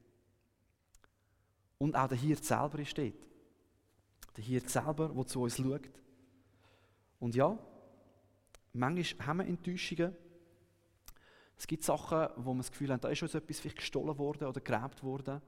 Und 1.78 1.96
auch 1.96 2.08
der 2.08 2.18
Hirt 2.18 2.44
selber 2.44 2.78
ist 2.78 2.96
dort. 2.96 3.14
Der 4.36 4.44
Hirt 4.44 4.68
selber, 4.68 5.08
der 5.08 5.26
zu 5.26 5.42
uns 5.42 5.56
schaut. 5.56 5.90
Und 7.18 7.34
ja, 7.34 7.58
manchmal 8.72 9.26
haben 9.26 9.38
wir 9.38 9.46
Enttäuschungen. 9.46 10.14
Es 11.56 11.66
gibt 11.66 11.84
Sachen, 11.84 12.28
wo 12.36 12.52
wir 12.52 12.58
das 12.58 12.70
Gefühl 12.70 12.90
haben, 12.90 13.00
da 13.00 13.08
ist 13.08 13.22
uns 13.22 13.34
etwas 13.34 13.60
vielleicht 13.60 13.78
gestohlen 13.78 14.18
worden 14.18 14.48
oder 14.48 14.60
geräbt 14.60 15.02
worden. 15.02 15.40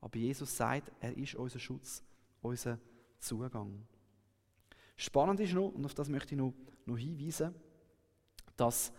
Aber 0.00 0.18
Jesus 0.18 0.56
sagt, 0.56 0.92
er 1.00 1.16
ist 1.16 1.34
unser 1.34 1.58
Schutz, 1.58 2.02
unser 2.40 2.78
Zugang. 3.18 3.86
Spannend 4.96 5.40
ist 5.40 5.52
noch, 5.52 5.68
und 5.68 5.84
auf 5.84 5.94
das 5.94 6.08
möchte 6.08 6.34
ich 6.34 6.40
noch, 6.40 6.54
noch 6.86 6.96
hinweisen, 6.96 7.54
dass 8.56 8.92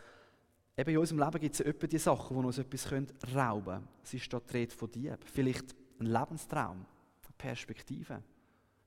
eben 0.78 0.92
in 0.92 0.98
unserem 0.98 1.20
Leben 1.20 1.40
gibt 1.40 1.56
es 1.56 1.62
etwa 1.62 1.88
die 1.88 1.98
Sachen, 1.98 2.40
die 2.40 2.46
uns 2.46 2.58
etwas 2.58 2.92
rauben 2.92 3.66
können. 3.66 3.88
Es 4.04 4.14
ist 4.14 4.32
da 4.32 4.40
die 4.40 4.58
Rede 4.58 4.74
von 4.74 4.92
Dieb. 4.92 5.18
Vielleicht 5.26 5.76
ein 6.00 6.08
Lebenstraum, 6.08 6.78
eine 6.78 7.34
Perspektive. 7.38 8.24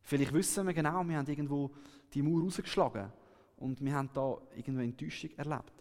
Vielleicht 0.03 0.33
wissen 0.33 0.66
wir 0.66 0.75
genau, 0.75 1.03
wir 1.05 1.16
haben 1.16 1.27
irgendwo 1.27 1.70
die 2.12 2.23
Mauer 2.23 2.42
rausgeschlagen 2.42 3.11
und 3.57 3.83
wir 3.83 3.94
haben 3.94 4.11
da 4.12 4.37
irgendwo 4.55 4.83
Enttäuschung 4.83 5.31
erlebt. 5.37 5.73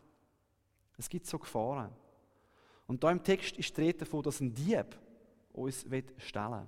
Es 0.97 1.09
gibt 1.09 1.25
so 1.25 1.37
Gefahren. 1.39 1.91
Und 2.87 3.03
da 3.03 3.11
im 3.11 3.23
Text 3.23 3.57
ist 3.57 3.75
die 3.75 3.81
Rede 3.81 3.99
davon, 3.99 4.23
dass 4.23 4.39
ein 4.39 4.53
Dieb 4.53 4.97
uns 5.53 5.85
stellen 6.17 6.51
will. 6.51 6.67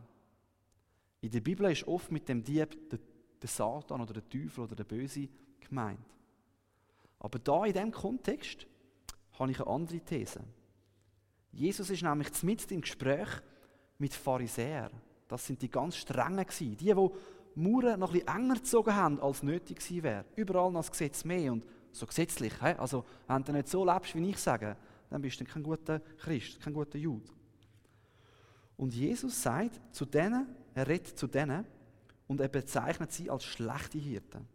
In 1.21 1.32
der 1.32 1.41
Bibel 1.41 1.71
ist 1.71 1.88
oft 1.88 2.12
mit 2.12 2.28
dem 2.30 2.43
Dieb 2.43 2.89
der, 2.89 3.00
der 3.41 3.50
Satan 3.50 4.02
oder 4.02 4.13
der 4.13 4.30
Teufel 4.30 4.63
oder 4.63 4.76
der 4.76 4.84
Böse 4.84 5.28
gemeint. 5.60 6.00
Aber 7.19 7.39
da 7.39 7.65
in 7.65 7.74
diesem 7.74 7.91
Kontext 7.91 8.67
habe 9.39 9.52
ich 9.52 9.60
eine 9.60 9.67
andere 9.69 10.00
These. 10.00 10.41
Jesus 11.52 11.89
ist 11.89 12.04
nämlich 12.04 12.43
mit 12.43 12.71
im 12.71 12.82
Gespräch 12.82 13.30
mit 13.98 14.13
Pharisäern. 14.13 14.91
Das 15.28 15.45
sind 15.45 15.62
die 15.62 15.69
ganz 15.69 15.95
strengen 15.95 16.45
die, 16.60 16.76
die 16.76 16.93
Mauern 17.56 18.00
noch 18.00 18.13
etwas 18.13 18.36
enger 18.36 18.56
gezogen 18.56 18.95
haben, 18.95 19.19
als 19.21 19.41
nötig 19.41 19.80
gewesen 19.80 20.04
wäre. 20.04 20.26
Überall 20.36 20.71
noch 20.71 20.82
das 20.82 20.91
Gesetz 20.91 21.24
mehr 21.24 21.54
und 21.54 21.65
so 21.91 22.06
gesetzlich. 22.06 22.54
Also, 22.62 23.06
wenn 23.28 23.43
du 23.43 23.54
nicht 23.54 23.69
so 23.69 23.86
lebst, 23.86 24.13
wie 24.15 24.30
ich 24.30 24.38
sage, 24.38 24.76
dann 25.10 25.21
bist 25.21 25.39
du 25.39 25.45
kein 25.45 25.63
guter 25.63 26.00
Christ, 26.00 26.60
kein 26.60 26.74
guter 26.74 26.98
Jude. 26.98 27.32
Und 28.78 28.93
Jesus 28.93 29.41
sagt 29.41 29.80
zu 29.95 30.06
denen, 30.06 30.48
er 30.74 30.88
redet 30.88 31.17
zu 31.17 31.28
denen 31.28 31.65
und 32.28 32.41
er 32.41 32.50
bezeichnet 32.50 33.13
sie 33.13 33.30
als 33.30 33.45
schlechte 33.45 33.98
Hirten. 33.98 34.45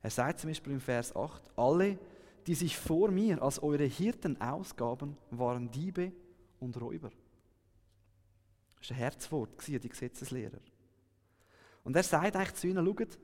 Er 0.00 0.10
sagt 0.10 0.40
zum 0.40 0.48
Beispiel 0.48 0.72
im 0.72 0.80
Vers 0.80 1.14
8, 1.14 1.42
alle, 1.56 1.98
die 2.48 2.54
sich 2.54 2.78
vor 2.78 3.10
mir 3.10 3.42
als 3.42 3.62
eure 3.62 3.84
Hirten 3.84 4.40
ausgaben, 4.40 5.18
waren 5.30 5.70
Diebe 5.70 6.12
und 6.60 6.80
Räuber. 6.80 7.10
Das 8.78 8.88
war 8.88 8.96
ein 8.96 9.02
Herzwort, 9.02 9.50
die 9.68 9.78
Gesetzeslehrer. 9.78 10.58
Und 11.84 11.94
er 11.94 12.02
sagt 12.02 12.36
eigentlich 12.36 12.54
zu 12.54 12.68
ihnen, 12.68 12.86
schaut, 12.86 13.18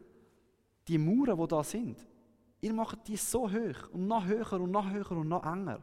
die 0.86 0.98
Mauern, 0.98 1.40
die 1.40 1.48
da 1.48 1.64
sind, 1.64 2.06
ihr 2.60 2.74
macht 2.74 3.08
die 3.08 3.16
so 3.16 3.50
hoch 3.50 3.88
und 3.92 4.06
noch 4.06 4.26
höher 4.26 4.60
und 4.60 4.70
noch 4.70 4.90
höher 4.90 5.12
und 5.12 5.28
noch 5.28 5.46
enger. 5.46 5.82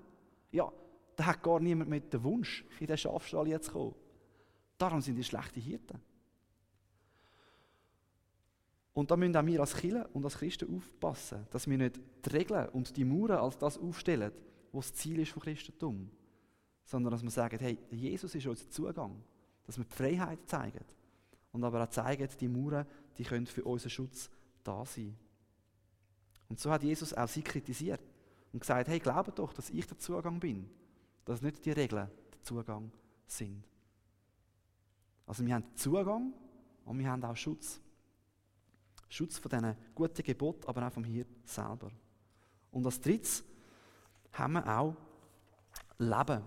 Ja, 0.52 0.72
da 1.16 1.26
hat 1.26 1.42
gar 1.42 1.60
niemand 1.60 1.90
mit 1.90 2.14
dem 2.14 2.24
Wunsch, 2.24 2.64
in 2.80 2.86
den 2.86 2.98
Schafstall 2.98 3.48
jetzt 3.48 3.66
zu 3.66 3.72
kommen. 3.72 3.96
Darum 4.78 5.02
sind 5.02 5.16
die 5.16 5.24
schlechte 5.24 5.60
Hirten. 5.60 6.00
Und 8.94 9.10
da 9.10 9.16
müssen 9.16 9.38
auch 9.38 9.46
wir 9.46 9.62
als 9.62 9.76
Kirche 9.76 10.08
und 10.14 10.26
als 10.26 10.38
Christen 10.38 10.76
aufpassen, 10.76 11.48
dass 11.52 11.68
wir 11.68 11.78
nicht 11.78 12.00
die 12.26 12.30
Regeln 12.30 12.70
und 12.70 12.96
die 12.96 13.06
Mauern 13.06 13.38
als 13.38 13.58
das 13.58 13.78
aufstellen, 13.78 14.32
was 14.74 14.92
das 14.92 15.00
Ziel 15.00 15.20
ist 15.20 15.32
vom 15.32 15.42
Christentum, 15.42 16.10
sondern 16.84 17.12
dass 17.12 17.24
wir 17.24 17.30
sagen, 17.30 17.58
hey, 17.60 17.78
Jesus 17.90 18.36
ist 18.36 18.48
unser 18.48 18.70
Zugang, 18.70 19.24
dass 19.66 19.78
wir 19.78 19.86
die 19.86 19.96
Freiheit 19.96 20.40
zeigen 20.46 20.84
und 21.54 21.64
aber 21.64 21.84
auch 21.84 21.90
zeigen, 21.90 22.28
die 22.40 22.48
Mauern, 22.50 22.86
die 23.18 23.24
können 23.24 23.48
für 23.48 23.64
unseren 23.64 23.90
Schutz 23.90 24.30
da 24.64 24.86
sein. 24.86 25.16
Und 26.50 26.60
so 26.60 26.70
hat 26.70 26.84
Jesus 26.84 27.14
auch 27.14 27.30
sie 27.30 27.44
kritisiert 27.44 28.02
und 28.52 28.60
gesagt, 28.60 28.90
hey, 28.90 29.00
glaubt 29.00 29.40
doch, 29.40 29.54
dass 29.54 29.70
ich 29.70 29.88
der 29.88 29.98
Zugang 29.98 30.40
bin, 30.40 30.70
dass 31.24 31.42
nicht 31.42 31.64
die 31.64 31.72
Regeln 31.72 32.10
der 32.34 32.44
Zugang 32.44 32.92
sind. 33.26 33.64
Also 35.26 35.46
wir 35.46 35.54
haben 35.54 35.64
Zugang 35.76 36.34
und 36.84 37.00
wir 37.00 37.10
haben 37.10 37.24
auch 37.24 37.38
Schutz. 37.38 37.80
Schutz 39.12 39.38
von 39.38 39.50
diesen 39.50 39.76
guten 39.94 40.24
Geboten, 40.24 40.68
aber 40.68 40.88
auch 40.88 40.94
vom 40.94 41.04
Hirn 41.04 41.28
selber. 41.44 41.92
Und 42.72 42.86
als 42.86 43.02
drittes 43.02 43.44
haben 44.32 44.54
wir 44.54 44.66
auch 44.66 44.96
Leben. 45.98 46.42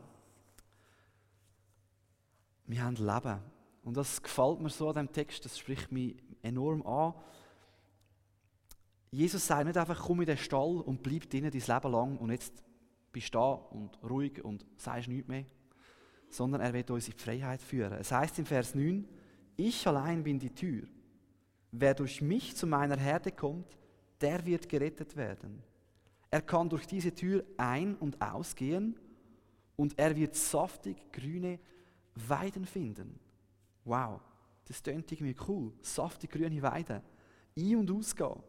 Wir 2.67 2.83
haben 2.83 2.97
Leben. 2.97 3.39
Und 3.83 3.97
das 3.99 4.23
gefällt 4.23 4.61
mir 4.61 4.71
so 4.71 4.89
an 4.89 4.95
diesem 4.95 5.13
Text, 5.13 5.45
das 5.45 5.59
spricht 5.59 5.93
mich 5.93 6.17
enorm 6.43 6.83
an. 6.87 7.13
Jesus 9.11 9.47
sagt 9.47 9.67
nicht 9.67 9.77
einfach, 9.77 10.01
komm 10.01 10.23
in 10.23 10.27
den 10.27 10.39
Stall 10.39 10.81
und 10.81 11.03
bleib 11.03 11.29
drinnen 11.29 11.51
dein 11.51 11.61
Leben 11.61 11.93
lang 11.93 12.17
und 12.17 12.31
jetzt 12.31 12.65
bist 13.13 13.35
du 13.35 13.39
da 13.39 13.53
und 13.53 14.03
ruhig 14.03 14.43
und 14.43 14.65
sagst 14.79 15.09
nichts 15.09 15.29
mehr, 15.29 15.45
sondern 16.31 16.63
er 16.63 16.73
wird 16.73 16.91
uns 16.91 17.09
in 17.09 17.13
die 17.13 17.23
Freiheit 17.23 17.61
führen. 17.61 17.93
Es 17.93 18.11
heißt 18.11 18.39
im 18.39 18.47
Vers 18.47 18.75
9, 18.75 19.07
ich 19.57 19.87
allein 19.87 20.25
bin 20.25 20.39
die 20.39 20.55
Tür. 20.55 20.89
Wer 21.77 21.93
durch 21.93 22.23
mich 22.23 22.55
zu 22.55 22.69
meiner 22.69 22.97
Herde 22.97 23.33
kommt, 23.33 23.77
der 24.21 24.47
wird 24.47 24.69
gerettet 24.69 25.17
werden. 25.17 25.61
Er 26.31 26.41
kann 26.41 26.69
durch 26.69 26.87
diese 26.87 27.13
Tür 27.13 27.45
ein- 27.57 27.97
und 27.97 28.21
ausgehen 28.23 28.97
und 29.75 29.99
er 29.99 30.15
wird 30.15 30.37
saftig 30.37 30.97
grüne 31.13 31.59
Weiden 32.15 32.65
finden. 32.65 33.19
Wow, 33.85 34.21
das 34.67 34.81
klingt 34.81 35.11
irgendwie 35.11 35.35
cool. 35.49 35.73
Saftig 35.83 36.31
grüne 36.31 36.63
Weiden. 36.63 37.03
Ein- 37.59 37.77
und 37.77 37.91
ausgehen. 37.91 38.41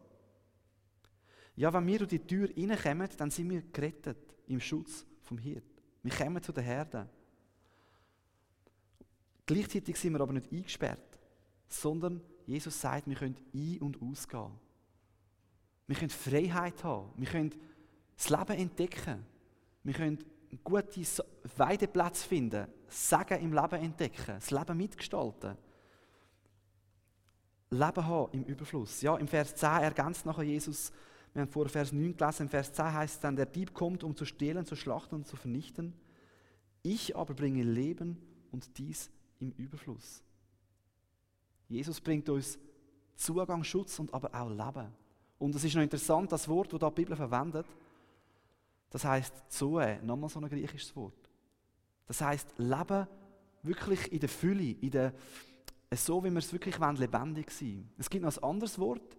Ja, 1.56 1.72
wenn 1.72 1.86
wir 1.86 1.98
durch 1.98 2.10
die 2.10 2.20
Tür 2.20 2.48
reinkommen, 2.56 3.08
dann 3.16 3.30
sind 3.32 3.50
wir 3.50 3.62
gerettet 3.72 4.36
im 4.46 4.60
Schutz 4.60 5.04
vom 5.22 5.38
Hirt. 5.38 5.64
Wir 6.04 6.12
kommen 6.12 6.40
zu 6.40 6.52
der 6.52 6.62
Herde. 6.62 7.08
Gleichzeitig 9.44 9.96
sind 9.96 10.12
wir 10.12 10.20
aber 10.20 10.32
nicht 10.32 10.52
eingesperrt, 10.52 11.18
sondern 11.68 12.20
Jesus 12.46 12.80
sagt, 12.80 13.08
wir 13.08 13.16
können 13.16 13.36
ein- 13.52 13.78
und 13.80 14.00
ausgehen. 14.00 14.52
Wir 15.86 15.96
können 15.96 16.10
Freiheit 16.10 16.82
haben. 16.84 17.10
Wir 17.16 17.28
können 17.28 17.52
das 18.16 18.30
Leben 18.30 18.58
entdecken. 18.58 19.24
Wir 19.82 19.94
können 19.94 20.18
einen 20.50 20.60
guten 20.64 21.06
Weideplatz 21.56 22.22
finden. 22.22 22.66
Sagen 22.88 23.40
im 23.40 23.52
Leben 23.52 23.82
entdecken. 23.82 24.36
Das 24.36 24.50
Leben 24.50 24.76
mitgestalten. 24.76 25.56
Leben 27.70 28.06
haben 28.06 28.32
im 28.32 28.44
Überfluss. 28.44 29.02
Ja, 29.02 29.16
im 29.16 29.26
Vers 29.26 29.54
10 29.56 29.68
ergänzt 29.68 30.24
nachher 30.24 30.44
Jesus, 30.44 30.92
wir 31.32 31.42
haben 31.42 31.50
vor 31.50 31.68
Vers 31.68 31.92
9 31.92 32.16
gelesen, 32.16 32.42
im 32.44 32.48
Vers 32.48 32.72
10 32.72 32.92
heißt 32.92 33.14
es 33.16 33.20
dann, 33.20 33.36
der 33.36 33.46
Dieb 33.46 33.74
kommt, 33.74 34.04
um 34.04 34.16
zu 34.16 34.24
stehlen, 34.24 34.64
zu 34.64 34.76
schlachten 34.76 35.16
und 35.16 35.26
zu 35.26 35.36
vernichten. 35.36 35.92
Ich 36.82 37.16
aber 37.16 37.34
bringe 37.34 37.62
Leben 37.62 38.16
und 38.52 38.78
dies 38.78 39.10
im 39.40 39.50
Überfluss. 39.52 40.22
Jesus 41.68 42.00
bringt 42.00 42.28
uns 42.28 42.58
Zugang, 43.16 43.64
Schutz 43.64 43.98
und 43.98 44.12
aber 44.12 44.34
auch 44.34 44.48
Leben. 44.48 44.92
Und 45.38 45.54
es 45.54 45.64
ist 45.64 45.74
noch 45.74 45.82
interessant, 45.82 46.30
das 46.32 46.48
Wort, 46.48 46.72
das 46.72 46.80
die 46.80 46.94
Bibel 46.94 47.16
verwendet, 47.16 47.66
das 48.90 49.04
heißt 49.04 49.50
Zoe, 49.50 49.98
nochmal 50.02 50.30
so 50.30 50.40
ein 50.40 50.48
griechisches 50.48 50.94
Wort. 50.96 51.28
Das 52.06 52.20
heißt 52.20 52.54
Leben 52.58 53.06
wirklich 53.62 54.12
in 54.12 54.20
der 54.20 54.28
Fülle, 54.28 54.76
in 54.80 54.90
der, 54.90 55.12
so 55.94 56.22
wie 56.24 56.30
wir 56.30 56.38
es 56.38 56.52
wirklich 56.52 56.80
wollen, 56.80 56.96
lebendig 56.96 57.50
sein. 57.50 57.90
Es 57.98 58.08
gibt 58.08 58.24
noch 58.24 58.36
ein 58.36 58.42
anderes 58.42 58.78
Wort 58.78 59.16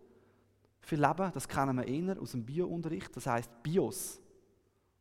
für 0.81 0.95
Leben, 0.95 1.31
das 1.33 1.47
kennen 1.47 1.75
wir 1.75 1.87
eher 1.87 2.21
aus 2.21 2.31
dem 2.31 2.45
Biounterricht, 2.45 3.15
das 3.15 3.27
heißt 3.27 3.61
Bios. 3.61 4.21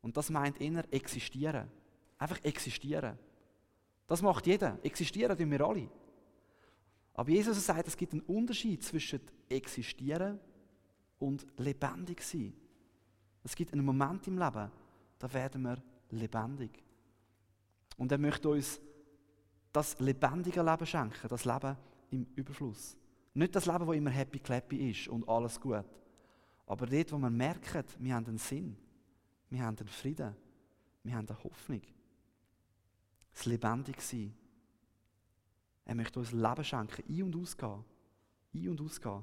Und 0.02 0.16
das 0.16 0.30
meint 0.30 0.60
eher 0.60 0.84
existieren. 0.92 1.70
Einfach 2.18 2.42
existieren. 2.42 3.18
Das 4.06 4.22
macht 4.22 4.46
jeder. 4.46 4.78
Existieren 4.82 5.36
tun 5.36 5.50
wir 5.50 5.60
alle. 5.60 5.88
Aber 7.16 7.30
Jesus 7.30 7.64
sagt, 7.64 7.88
es 7.88 7.96
gibt 7.96 8.12
einen 8.12 8.20
Unterschied 8.22 8.84
zwischen 8.84 9.20
existieren 9.48 10.38
und 11.18 11.46
lebendig 11.56 12.20
sein. 12.22 12.52
Es 13.42 13.56
gibt 13.56 13.72
einen 13.72 13.86
Moment 13.86 14.26
im 14.26 14.38
Leben, 14.38 14.70
da 15.18 15.32
werden 15.32 15.62
wir 15.62 15.82
lebendig. 16.10 16.84
Und 17.96 18.12
er 18.12 18.18
möchte 18.18 18.50
uns 18.50 18.78
das 19.72 19.98
lebendige 19.98 20.62
Leben 20.62 20.86
schenken, 20.86 21.28
das 21.28 21.46
Leben 21.46 21.76
im 22.10 22.26
Überfluss. 22.34 22.98
Nicht 23.32 23.56
das 23.56 23.64
Leben, 23.64 23.86
wo 23.86 23.94
immer 23.94 24.10
happy 24.10 24.38
clappy 24.38 24.90
ist 24.90 25.08
und 25.08 25.26
alles 25.26 25.58
gut. 25.58 25.84
Aber 26.66 26.86
dort, 26.86 27.12
wo 27.12 27.18
man 27.18 27.34
merkt, 27.34 27.96
wir 27.98 28.14
haben 28.14 28.26
einen 28.26 28.38
Sinn, 28.38 28.76
wir 29.48 29.62
haben 29.62 29.78
einen 29.78 29.88
Frieden, 29.88 30.36
wir 31.02 31.14
haben 31.14 31.26
eine 31.26 31.44
Hoffnung. 31.44 31.80
Das 33.32 33.46
lebendig 33.46 34.02
sein. 34.02 34.34
Er 35.86 35.94
möchte 35.94 36.18
uns 36.18 36.32
Leben 36.32 36.64
schenken, 36.64 37.04
ein- 37.08 37.22
und 37.22 37.36
ausgehen. 37.36 37.84
Ein- 38.52 38.68
und 38.68 38.80
ausgehen. 38.80 39.22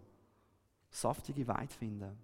Saftige 0.90 1.48
Weid 1.48 1.72
finden. 1.74 2.18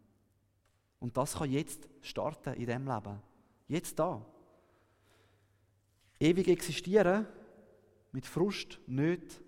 Und 0.99 1.15
das 1.15 1.35
kann 1.35 1.51
jetzt 1.51 1.87
starten 2.01 2.53
in 2.53 2.65
diesem 2.65 2.87
Leben. 2.87 3.21
Jetzt 3.67 3.99
da. 3.99 4.25
Ewig 6.19 6.47
existieren, 6.47 7.27
mit 8.11 8.25
Frust, 8.25 8.79
nicht. 8.87 9.41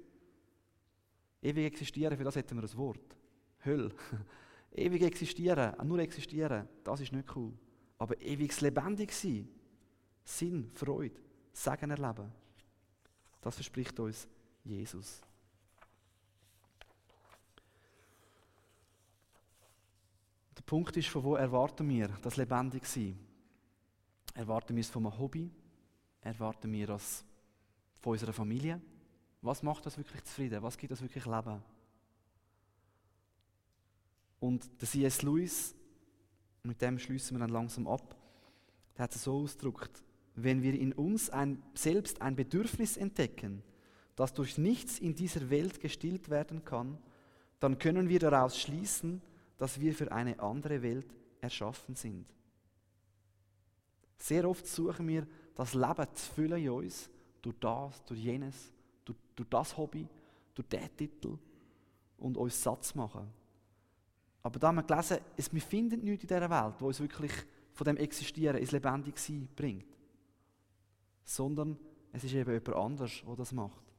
Ewig 1.42 1.66
existieren, 1.66 2.18
für 2.18 2.24
das 2.24 2.36
hätten 2.36 2.62
wir 2.62 2.64
ein 2.64 2.78
Wort. 2.78 3.18
Höll. 3.64 3.94
Ewig 4.74 5.02
existieren, 5.02 5.76
nur 5.88 6.00
existieren, 6.00 6.68
das 6.84 7.02
ist 7.02 7.12
nicht 7.12 7.36
cool. 7.36 7.54
Aber 7.98 8.20
ewig 8.22 8.60
lebendig 8.62 9.12
sein, 9.12 9.48
Sinn, 10.24 10.72
Freude, 10.74 11.20
Segen 11.52 11.92
erleben, 11.92 12.32
das 13.42 13.56
verspricht 13.56 14.00
uns 14.00 14.28
Jesus. 14.64 15.22
Der 20.58 20.62
Punkt 20.64 20.96
ist, 20.98 21.08
von 21.10 21.24
wo 21.24 21.36
erwarten 21.36 21.90
wir 21.90 22.08
das 22.22 22.38
lebendig 22.38 22.86
sein? 22.86 23.18
Erwarten 24.34 24.76
wir 24.76 24.82
es 24.82 24.90
von 24.90 25.06
einem 25.06 25.18
Hobby? 25.18 25.52
Erwarten 26.22 26.72
wir 26.72 26.88
das 26.88 27.26
von 28.00 28.14
unserer 28.14 28.34
Familie? 28.34 28.80
Was 29.42 29.64
macht 29.64 29.86
das 29.86 29.98
wirklich 29.98 30.24
zufrieden? 30.24 30.62
Was 30.62 30.78
gibt 30.78 30.92
das 30.92 31.02
wirklich 31.02 31.26
Leben? 31.26 31.62
Und 34.40 34.70
der 34.82 34.88
C.S. 34.88 35.22
Lewis, 35.22 35.76
mit 36.64 36.82
dem 36.82 37.00
schließen 37.00 37.36
wir 37.36 37.40
dann 37.40 37.50
langsam 37.50 37.88
ab, 37.88 38.16
der 38.98 39.04
hat 39.04 39.16
es 39.16 39.24
so 39.24 39.38
ausgedrückt, 39.38 40.04
wenn 40.36 40.62
wir 40.62 40.74
in 40.74 40.94
uns 40.94 41.30
ein, 41.30 41.62
selbst 41.74 42.22
ein 42.22 42.36
Bedürfnis 42.36 42.98
entdecken, 42.98 43.64
das 44.22 44.34
durch 44.34 44.60
nichts 44.60 45.00
in 45.00 45.16
dieser 45.16 45.50
Welt 45.50 45.80
gestillt 45.80 46.30
werden 46.30 46.64
kann, 46.64 47.00
dann 47.60 47.80
können 47.80 48.08
wir 48.08 48.20
daraus 48.20 48.60
schließen, 48.60 49.20
dass 49.58 49.80
wir 49.80 49.94
für 49.96 50.12
eine 50.12 50.40
andere 50.40 50.84
Welt 50.84 51.08
erschaffen 51.42 51.96
sind. 51.96 52.28
Sehr 54.18 54.48
oft 54.48 54.68
suchen 54.68 55.08
wir 55.08 55.26
das 55.56 55.74
Leben 55.74 56.08
zu 56.14 56.32
füllen 56.34 56.62
in 56.62 56.70
uns, 56.70 57.10
durch 57.42 57.56
das, 57.60 58.06
durch 58.06 58.20
jenes, 58.20 58.72
durch, 59.04 59.18
durch 59.36 59.50
das 59.50 59.76
Hobby, 59.76 60.08
durch 60.54 60.68
diesen 60.68 60.96
Titel 60.96 61.38
und 62.20 62.38
uns 62.38 62.62
satt 62.62 62.84
zu 62.86 62.98
machen. 63.00 63.28
Aber 64.44 64.60
da 64.60 64.68
haben 64.68 64.76
wir 64.76 64.84
gelesen, 64.84 65.18
es, 65.36 65.52
wir 65.52 65.62
finden 65.62 66.04
nichts 66.04 66.24
in 66.24 66.28
dieser 66.28 66.50
Welt, 66.50 66.76
wo 66.80 66.88
uns 66.88 67.00
wirklich 67.00 67.32
von 67.74 67.86
dem 67.86 67.98
Existieren 67.98 68.58
ins 68.58 68.72
Lebendigsein 68.72 69.48
bringt. 69.56 69.98
Sondern 71.24 71.78
es 72.12 72.24
ist 72.24 72.34
eben 72.34 72.52
jemand 72.52 72.76
anders, 72.76 73.24
der 73.26 73.36
das 73.36 73.52
macht. 73.52 73.91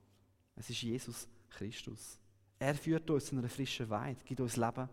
Es 0.57 0.71
ist 0.71 0.83
Jesus 0.83 1.29
Christus. 1.51 2.19
Er 2.59 2.75
führt 2.75 3.11
uns 3.11 3.27
zu 3.27 3.37
einer 3.37 3.49
frischen 3.49 3.89
Weide, 3.91 4.23
gibt 4.25 4.41
uns 4.41 4.57
Leben 4.57 4.89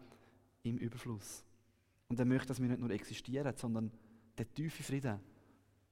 im 0.64 0.78
Überfluss. 0.78 1.44
Und 2.08 2.20
er 2.20 2.26
möchte, 2.26 2.48
dass 2.48 2.62
wir 2.62 2.68
nicht 2.68 2.80
nur 2.80 2.90
existieren, 2.90 3.56
sondern 3.56 3.92
der 4.38 4.52
tiefe 4.52 4.82
Frieden, 4.82 5.20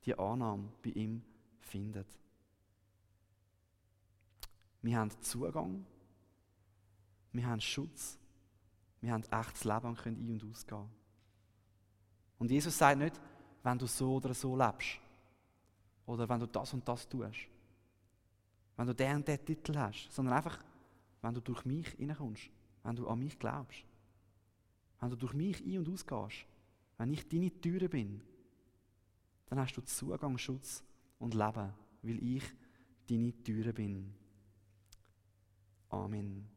die 0.03 0.17
Annahme 0.17 0.71
bei 0.84 0.89
ihm 0.91 1.21
findet. 1.60 2.08
Wir 4.82 4.97
haben 4.97 5.12
Zugang, 5.21 5.86
wir 7.34 7.45
haben 7.45 7.62
Schutz, 7.62 8.17
wir 9.01 9.12
haben 9.12 9.23
echtes 9.23 9.63
Leben 9.63 9.88
und 9.88 9.97
können 9.97 10.17
ein- 10.17 10.41
und 10.41 10.49
ausgehen. 10.49 10.89
Und 12.39 12.49
Jesus 12.49 12.77
sagt 12.77 12.99
nicht, 12.99 13.19
wenn 13.63 13.77
du 13.77 13.86
so 13.86 14.15
oder 14.15 14.34
so 14.34 14.56
lebst, 14.56 14.99
oder 16.06 16.27
wenn 16.27 16.39
du 16.39 16.47
das 16.47 16.73
und 16.73 16.88
das 16.88 17.08
tust, 17.08 17.47
wenn 18.77 18.87
du 18.87 18.93
den 18.93 19.17
und 19.17 19.27
den 19.27 19.43
Titel 19.43 19.75
hast, 19.75 20.11
sondern 20.11 20.35
einfach, 20.35 20.63
wenn 21.21 21.33
du 21.33 21.41
durch 21.41 21.65
mich 21.65 21.87
hineinkommst, 21.89 22.49
wenn 22.83 22.95
du 22.95 23.07
an 23.07 23.19
mich 23.19 23.37
glaubst, 23.37 23.83
wenn 24.99 25.09
du 25.09 25.15
durch 25.15 25.33
mich 25.33 25.65
ein- 25.65 25.79
und 25.79 25.89
ausgehst, 25.89 26.45
wenn 26.97 27.11
ich 27.11 27.27
deine 27.27 27.51
Türe 27.59 27.89
bin, 27.89 28.21
dann 29.47 29.59
hast 29.59 29.75
du 29.75 29.81
Zugang, 29.81 30.37
Schutz 30.37 30.83
und 31.19 31.33
Leben, 31.33 31.73
weil 32.03 32.23
ich 32.23 32.43
deine 33.09 33.33
Türe 33.43 33.73
bin. 33.73 34.13
Amen. 35.89 36.47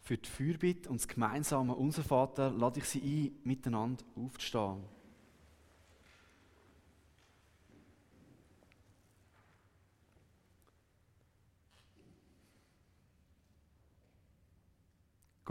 Für 0.00 0.16
die 0.16 0.28
Fürbitte 0.28 0.88
und 0.88 1.00
das 1.00 1.08
gemeinsame 1.08 1.74
Unser 1.74 2.02
Vater 2.02 2.50
lade 2.50 2.80
ich 2.80 2.86
Sie 2.86 3.00
ein, 3.00 3.40
miteinander 3.44 4.04
aufzustehen. 4.16 4.82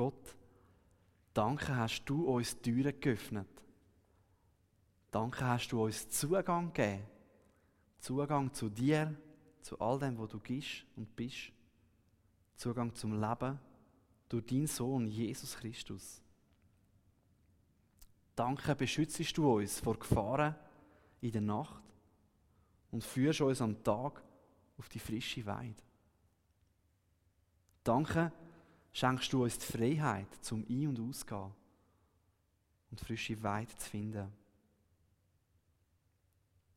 Gott, 0.01 0.35
danke 1.31 1.75
hast 1.75 2.05
du 2.05 2.25
uns 2.25 2.59
Türen 2.59 2.99
geöffnet. 2.99 3.47
Danke 5.11 5.45
hast 5.45 5.71
du 5.71 5.83
uns 5.83 6.09
Zugang 6.09 6.73
gegeben. 6.73 7.05
Zugang 7.99 8.51
zu 8.51 8.67
dir, 8.67 9.15
zu 9.61 9.79
all 9.79 9.99
dem, 9.99 10.17
was 10.17 10.29
du 10.29 10.39
gibst 10.39 10.87
und 10.95 11.15
bist. 11.15 11.51
Zugang 12.55 12.95
zum 12.95 13.21
Leben 13.21 13.59
durch 14.27 14.43
deinen 14.47 14.65
Sohn 14.65 15.05
Jesus 15.05 15.55
Christus. 15.55 16.19
Danke 18.35 18.73
beschützest 18.73 19.37
du 19.37 19.53
uns 19.53 19.79
vor 19.81 19.99
Gefahren 19.99 20.55
in 21.19 21.31
der 21.31 21.41
Nacht 21.41 21.83
und 22.89 23.03
führst 23.03 23.41
uns 23.41 23.61
am 23.61 23.83
Tag 23.83 24.23
auf 24.79 24.89
die 24.89 24.97
frische 24.97 25.45
Weide. 25.45 25.83
Danke 27.83 28.31
schenkst 28.91 29.31
du 29.31 29.43
uns 29.43 29.57
die 29.57 29.65
Freiheit 29.65 30.27
zum 30.41 30.65
Ein- 30.69 30.87
und 30.87 30.99
Ausgehen 30.99 31.51
und 32.89 32.99
frische 32.99 33.41
Weide 33.41 33.75
zu 33.75 33.89
finden. 33.89 34.31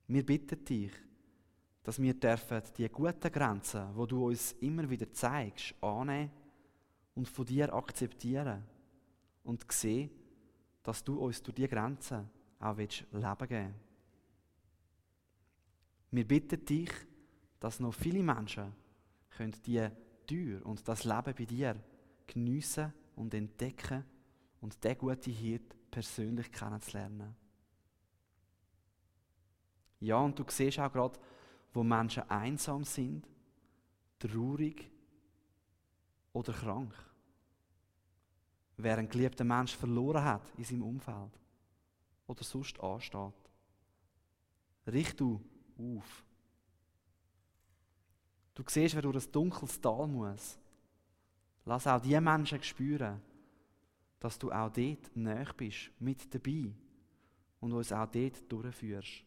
Wir 0.06 0.24
bitten 0.24 0.64
dich, 0.64 0.92
dass 1.82 2.00
wir 2.00 2.14
dürfen 2.14 2.62
die 2.76 2.88
guten 2.88 3.32
Grenzen, 3.32 3.94
wo 3.94 4.06
du 4.06 4.26
uns 4.26 4.52
immer 4.60 4.88
wieder 4.88 5.12
zeigst, 5.12 5.74
annehmen 5.82 6.30
und 7.14 7.28
von 7.28 7.44
dir 7.44 7.72
akzeptieren 7.72 8.64
und 9.42 9.70
sehen, 9.72 10.10
dass 10.82 11.02
du 11.02 11.18
uns 11.18 11.42
durch 11.42 11.54
diese 11.54 11.68
Grenzen 11.68 12.28
auch 12.58 12.76
willst 12.76 13.04
Leben 13.12 13.48
geben 13.48 13.74
Wir 16.10 16.26
bitten 16.26 16.64
dich, 16.64 16.90
dass 17.58 17.80
noch 17.80 17.94
viele 17.94 18.22
Menschen 18.22 18.72
können 19.30 19.56
die 19.66 19.88
Tür 20.26 20.64
und 20.64 20.86
das 20.86 21.04
Leben 21.04 21.34
bei 21.34 21.44
dir 21.44 21.76
geniessen 22.26 22.92
und 23.16 23.34
entdecken 23.34 24.04
und 24.60 24.82
den 24.82 24.98
guten 24.98 25.32
Hirt 25.32 25.74
persönlich 25.90 26.50
kennenzulernen. 26.50 27.34
Ja, 30.00 30.18
und 30.18 30.38
du 30.38 30.44
siehst 30.48 30.78
auch 30.78 30.92
gerade, 30.92 31.18
wo 31.72 31.82
Menschen 31.82 32.28
einsam 32.28 32.84
sind, 32.84 33.26
traurig 34.18 34.90
oder 36.32 36.52
krank. 36.52 36.94
Wer 38.76 38.98
einen 38.98 39.08
geliebten 39.08 39.46
Mensch 39.46 39.76
verloren 39.76 40.24
hat 40.24 40.42
in 40.56 40.64
seinem 40.64 40.82
Umfeld 40.82 41.38
oder 42.26 42.44
sonst 42.44 42.78
ansteht. 42.80 43.32
Richt 44.86 45.20
du 45.20 45.40
auf. 45.78 46.24
Du 48.54 48.62
siehst, 48.68 48.94
wer 48.94 49.02
durch 49.02 49.26
ein 49.26 49.32
dunkles 49.32 49.80
Tal 49.80 50.06
muss. 50.06 50.58
Lass 51.64 51.86
auch 51.86 52.00
die 52.00 52.18
Menschen 52.20 52.62
spüren, 52.62 53.20
dass 54.20 54.38
du 54.38 54.50
auch 54.50 54.70
dort 54.70 55.16
näher 55.16 55.52
bist, 55.56 55.90
mit 55.98 56.32
dabei 56.34 56.72
und 57.60 57.72
uns 57.72 57.92
auch 57.92 58.06
dort 58.06 58.52
durchführst. 58.52 59.24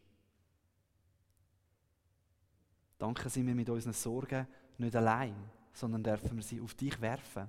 Danke 2.98 3.28
sind 3.28 3.46
wir 3.46 3.54
mit 3.54 3.68
unseren 3.70 3.92
Sorgen 3.92 4.46
nicht 4.76 4.96
allein, 4.96 5.36
sondern 5.72 6.02
dürfen 6.02 6.36
wir 6.36 6.42
sie 6.42 6.60
auf 6.60 6.74
dich 6.74 7.00
werfen. 7.00 7.48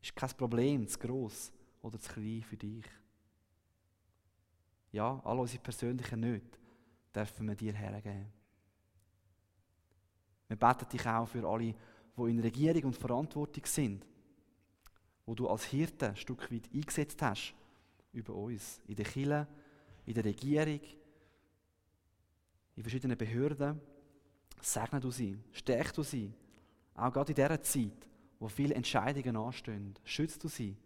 Ist 0.00 0.14
kein 0.14 0.30
Problem, 0.30 0.86
zu 0.86 0.98
gross 0.98 1.52
oder 1.80 1.98
zu 1.98 2.12
klein 2.12 2.42
für 2.42 2.56
dich. 2.56 2.86
Ja, 4.92 5.20
all 5.24 5.38
unsere 5.38 5.62
persönlichen 5.62 6.20
Nöte 6.20 6.58
dürfen 7.14 7.48
wir 7.48 7.54
dir 7.54 7.72
hergeben. 7.72 8.32
Wir 10.48 10.56
beten 10.56 10.88
dich 10.88 11.06
auch 11.06 11.26
für 11.26 11.48
alle, 11.48 11.74
die 12.16 12.30
in 12.30 12.40
Regierung 12.40 12.84
und 12.84 12.96
Verantwortung 12.96 13.64
sind, 13.64 14.06
wo 15.24 15.34
du 15.34 15.48
als 15.48 15.64
Hirte 15.64 16.10
ein 16.10 16.16
Stück 16.16 16.50
weit 16.52 16.68
eingesetzt 16.72 17.20
hast 17.22 17.54
über 18.12 18.34
uns, 18.34 18.80
in 18.86 18.96
der 18.96 19.06
Kirche, 19.06 19.46
in 20.04 20.14
der 20.14 20.24
Regierung, 20.24 20.80
in 22.76 22.82
verschiedenen 22.82 23.16
Behörden. 23.16 23.80
Segne 24.60 25.00
du 25.00 25.10
sie, 25.10 25.38
stärk 25.52 25.92
du 25.94 26.02
sie, 26.02 26.32
auch 26.94 27.12
gerade 27.12 27.32
in 27.32 27.36
dieser 27.36 27.62
Zeit, 27.62 28.06
wo 28.38 28.48
viele 28.48 28.74
Entscheidungen 28.74 29.36
anstehen. 29.36 29.94
Schützt 30.04 30.44
du 30.44 30.48
sie, 30.48 30.76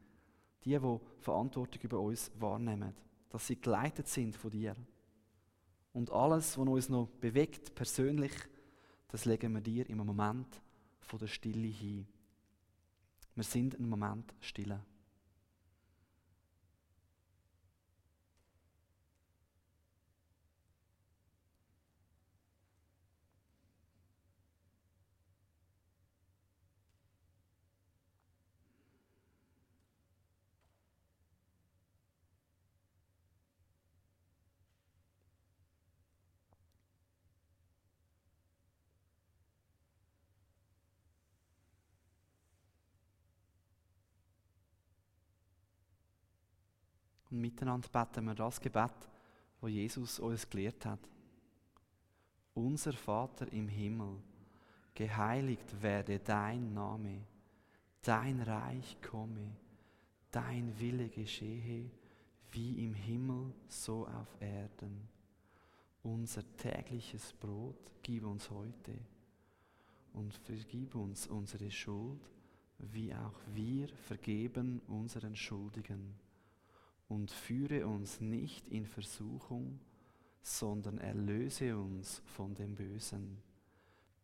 die, 0.65 0.79
die 0.79 0.99
Verantwortung 1.21 1.83
über 1.83 2.01
uns 2.01 2.31
wahrnehmen, 2.39 2.95
dass 3.29 3.47
sie 3.47 3.61
geleitet 3.61 4.09
sind 4.09 4.37
von 4.37 4.51
dir. 4.51 4.75
Und 5.93 6.11
alles, 6.11 6.57
was 6.59 6.69
uns 6.69 6.89
noch 6.89 7.09
bewegt, 7.21 7.75
persönlich, 7.75 8.33
das 9.09 9.25
legen 9.25 9.55
wir 9.55 9.61
dir 9.61 9.89
im 9.89 9.99
Moment 9.99 10.63
von 11.07 11.19
der 11.19 11.29
Stille 11.29 11.69
hin. 11.69 12.07
Wir 13.35 13.45
sind 13.45 13.75
im 13.75 13.89
Moment 13.89 14.35
stille. 14.41 14.85
Und 47.31 47.41
miteinander 47.41 47.89
beten 47.89 48.25
wir 48.25 48.35
das 48.35 48.61
Gebet, 48.61 49.09
wo 49.61 49.69
Jesus 49.69 50.19
uns 50.19 50.49
gelehrt 50.49 50.85
hat. 50.87 51.01
Unser 52.55 52.93
Vater 52.93 53.53
im 53.53 53.69
Himmel, 53.69 54.17
geheiligt 54.95 55.83
werde 55.83 56.19
dein 56.19 56.73
Name, 56.73 57.23
dein 58.03 58.41
Reich 58.41 58.97
komme, 59.03 59.57
dein 60.31 60.79
Wille 60.79 61.09
geschehe, 61.09 61.91
wie 62.53 62.85
im 62.85 62.95
Himmel, 62.95 63.53
so 63.69 64.07
auf 64.07 64.41
Erden. 64.41 65.09
Unser 66.03 66.43
tägliches 66.57 67.33
Brot 67.33 67.93
gib 68.03 68.25
uns 68.25 68.49
heute 68.51 68.97
und 70.13 70.33
vergib 70.33 70.95
uns 70.95 71.27
unsere 71.27 71.71
Schuld, 71.71 72.21
wie 72.79 73.13
auch 73.13 73.41
wir 73.55 73.89
vergeben 73.89 74.81
unseren 74.87 75.35
Schuldigen 75.35 76.15
und 77.09 77.31
führe 77.31 77.87
uns 77.87 78.21
nicht 78.21 78.69
in 78.69 78.87
Versuchung, 78.87 79.81
sondern 80.43 80.99
erlöse 80.99 81.77
uns 81.77 82.23
von 82.25 82.55
dem 82.55 82.75
Bösen. 82.75 83.39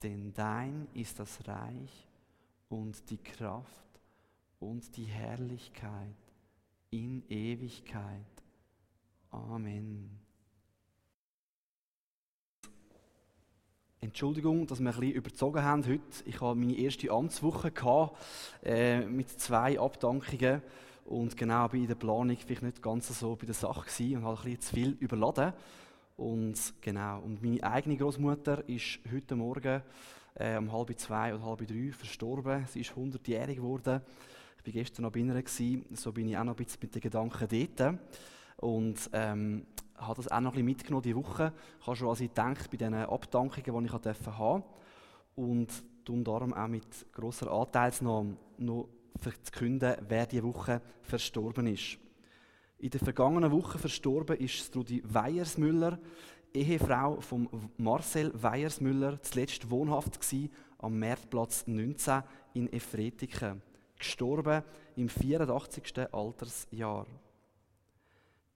Denn 0.02 0.32
dein 0.34 0.88
ist 0.94 1.18
das 1.18 1.46
Reich 1.46 2.08
und 2.68 3.10
die 3.10 3.18
Kraft 3.18 4.00
und 4.58 4.96
die 4.96 5.04
Herrlichkeit 5.04 6.14
in 6.90 7.22
Ewigkeit. 7.28 8.26
Amen. 9.30 10.22
Entschuldigung, 14.00 14.66
dass 14.66 14.80
wir 14.80 14.90
ein 14.90 14.96
bisschen 14.96 15.14
überzogen 15.14 15.62
haben 15.62 15.86
heute. 15.86 16.02
Ich 16.24 16.40
hatte 16.40 16.56
meine 16.56 16.76
erste 16.76 17.10
Amtswoche 17.10 17.70
gehabt, 17.70 18.18
äh, 18.64 19.06
mit 19.06 19.30
zwei 19.30 19.78
Abdankungen 19.78 20.60
und 21.05 21.36
genau 21.36 21.68
bei 21.68 21.84
der 21.86 21.94
Planung 21.94 22.36
vielleicht 22.36 22.62
nicht 22.62 22.82
ganz 22.82 23.09
so 23.18 23.36
bei 23.36 23.46
der 23.46 23.55
Sache 23.55 23.86
gewesen 23.86 24.16
und 24.18 24.24
habe 24.24 24.36
ein 24.38 24.44
bisschen 24.44 24.61
zu 24.61 24.74
viel 24.74 24.90
überladen. 25.00 25.53
Und 26.16 26.74
genau, 26.80 27.20
und 27.20 27.42
meine 27.42 27.62
eigene 27.62 27.96
Großmutter 27.96 28.68
ist 28.68 29.00
heute 29.12 29.34
Morgen 29.34 29.82
äh, 30.34 30.57
um 30.57 30.72
halb 30.72 30.98
zwei 30.98 31.34
oder 31.34 31.44
halb 31.44 31.66
drei 31.66 31.92
verstorben. 31.92 32.66
Sie 32.68 32.80
ist 32.80 32.92
100-jährig 32.92 33.57
geworden. 33.57 34.00
Ich 34.59 34.66
war 34.66 34.72
gestern 34.72 35.03
noch 35.03 35.12
bei 35.12 35.20
ihr, 35.20 35.42
gewesen, 35.42 35.84
so 35.92 36.12
bin 36.12 36.28
ich 36.28 36.38
auch 36.38 36.44
noch 36.44 36.53
ein 36.53 36.64
bisschen 36.64 36.78
mit 36.82 36.94
den 36.94 37.00
Gedanken 37.00 37.48
dort. 37.76 37.98
Und 38.59 39.11
ähm, 39.12 39.66
habe 39.96 40.14
das 40.14 40.28
auch 40.28 40.40
noch 40.40 40.50
ein 40.50 40.53
bisschen 40.53 40.66
mitgenommen 40.66 41.03
diese 41.03 41.16
Woche. 41.16 41.53
Ich 41.80 41.86
habe 41.86 41.96
schon 41.96 42.09
an 42.09 42.14
sie 42.14 42.28
gedacht 42.28 42.70
bei 42.70 42.76
diesen 42.76 42.94
Abdankungen, 42.94 43.80
die 43.80 43.86
ich 43.86 43.92
haben 43.92 44.03
durfte. 44.03 44.62
Und 45.34 45.82
darum 46.05 46.55
auch 46.55 46.68
mit 46.68 47.12
grosser 47.12 47.50
Anteilsnahme 47.50 48.36
noch 48.59 48.88
verkünden, 49.16 49.96
wer 50.08 50.26
diese 50.26 50.42
Woche 50.42 50.80
verstorben 51.02 51.66
ist. 51.66 51.98
In 52.78 52.90
der 52.90 53.00
vergangenen 53.00 53.52
Woche 53.52 53.78
verstorben 53.78 54.36
ist 54.38 54.72
Trudi 54.72 55.02
Weiersmüller, 55.04 55.98
Ehefrau 56.52 57.20
von 57.20 57.48
Marcel 57.76 58.32
Weiersmüller, 58.34 59.22
zuletzt 59.22 59.70
wohnhaft 59.70 60.20
gewesen, 60.20 60.50
am 60.78 60.98
Märtplatz 60.98 61.66
19 61.66 62.22
in 62.54 62.72
Efretiken. 62.72 63.62
Gestorben 63.96 64.62
im 64.96 65.08
84. 65.08 66.12
Altersjahr. 66.12 67.06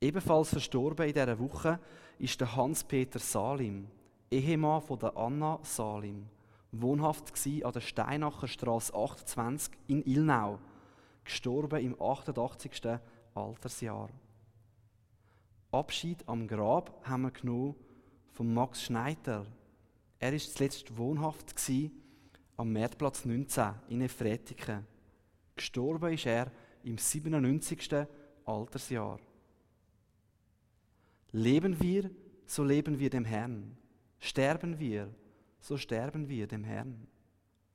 Ebenfalls 0.00 0.50
verstorben 0.50 1.06
in 1.06 1.14
dieser 1.14 1.38
Woche 1.38 1.78
ist 2.18 2.40
der 2.40 2.54
Hans-Peter 2.54 3.18
Salim, 3.18 3.86
Ehemann 4.30 4.82
von 4.82 4.98
der 4.98 5.16
Anna 5.16 5.58
Salim, 5.62 6.26
wohnhaft 6.72 7.32
an 7.46 7.72
der 7.72 7.80
Steinacher 7.80 8.48
Straße 8.48 8.94
28 8.94 9.72
in 9.86 10.02
Ilnau, 10.02 10.58
gestorben 11.24 11.82
im 11.84 12.00
88. 12.00 12.98
Altersjahr. 13.34 14.08
Abschied 15.72 16.26
am 16.28 16.46
Grab 16.46 17.06
haben 17.06 17.22
wir 17.22 17.30
genommen 17.30 17.74
von 18.32 18.52
Max 18.52 18.82
Schneider. 18.82 19.46
Er 20.18 20.32
ist 20.32 20.56
zuletzt 20.56 20.96
wohnhaft 20.96 21.54
am 22.56 22.72
Märtplatz 22.72 23.24
19 23.24 23.74
in 23.88 24.00
Efretiken. 24.02 24.86
Gestorben 25.54 26.12
ist 26.12 26.26
er 26.26 26.50
im 26.84 26.96
97. 26.96 28.06
Altersjahr. 28.44 29.18
Leben 31.32 31.80
wir, 31.80 32.10
so 32.46 32.64
leben 32.64 32.98
wir 32.98 33.10
dem 33.10 33.24
Herrn. 33.24 33.76
Sterben 34.18 34.78
wir, 34.78 35.12
so 35.66 35.76
sterben 35.76 36.28
wir 36.28 36.46
dem 36.46 36.62
Herrn. 36.62 37.08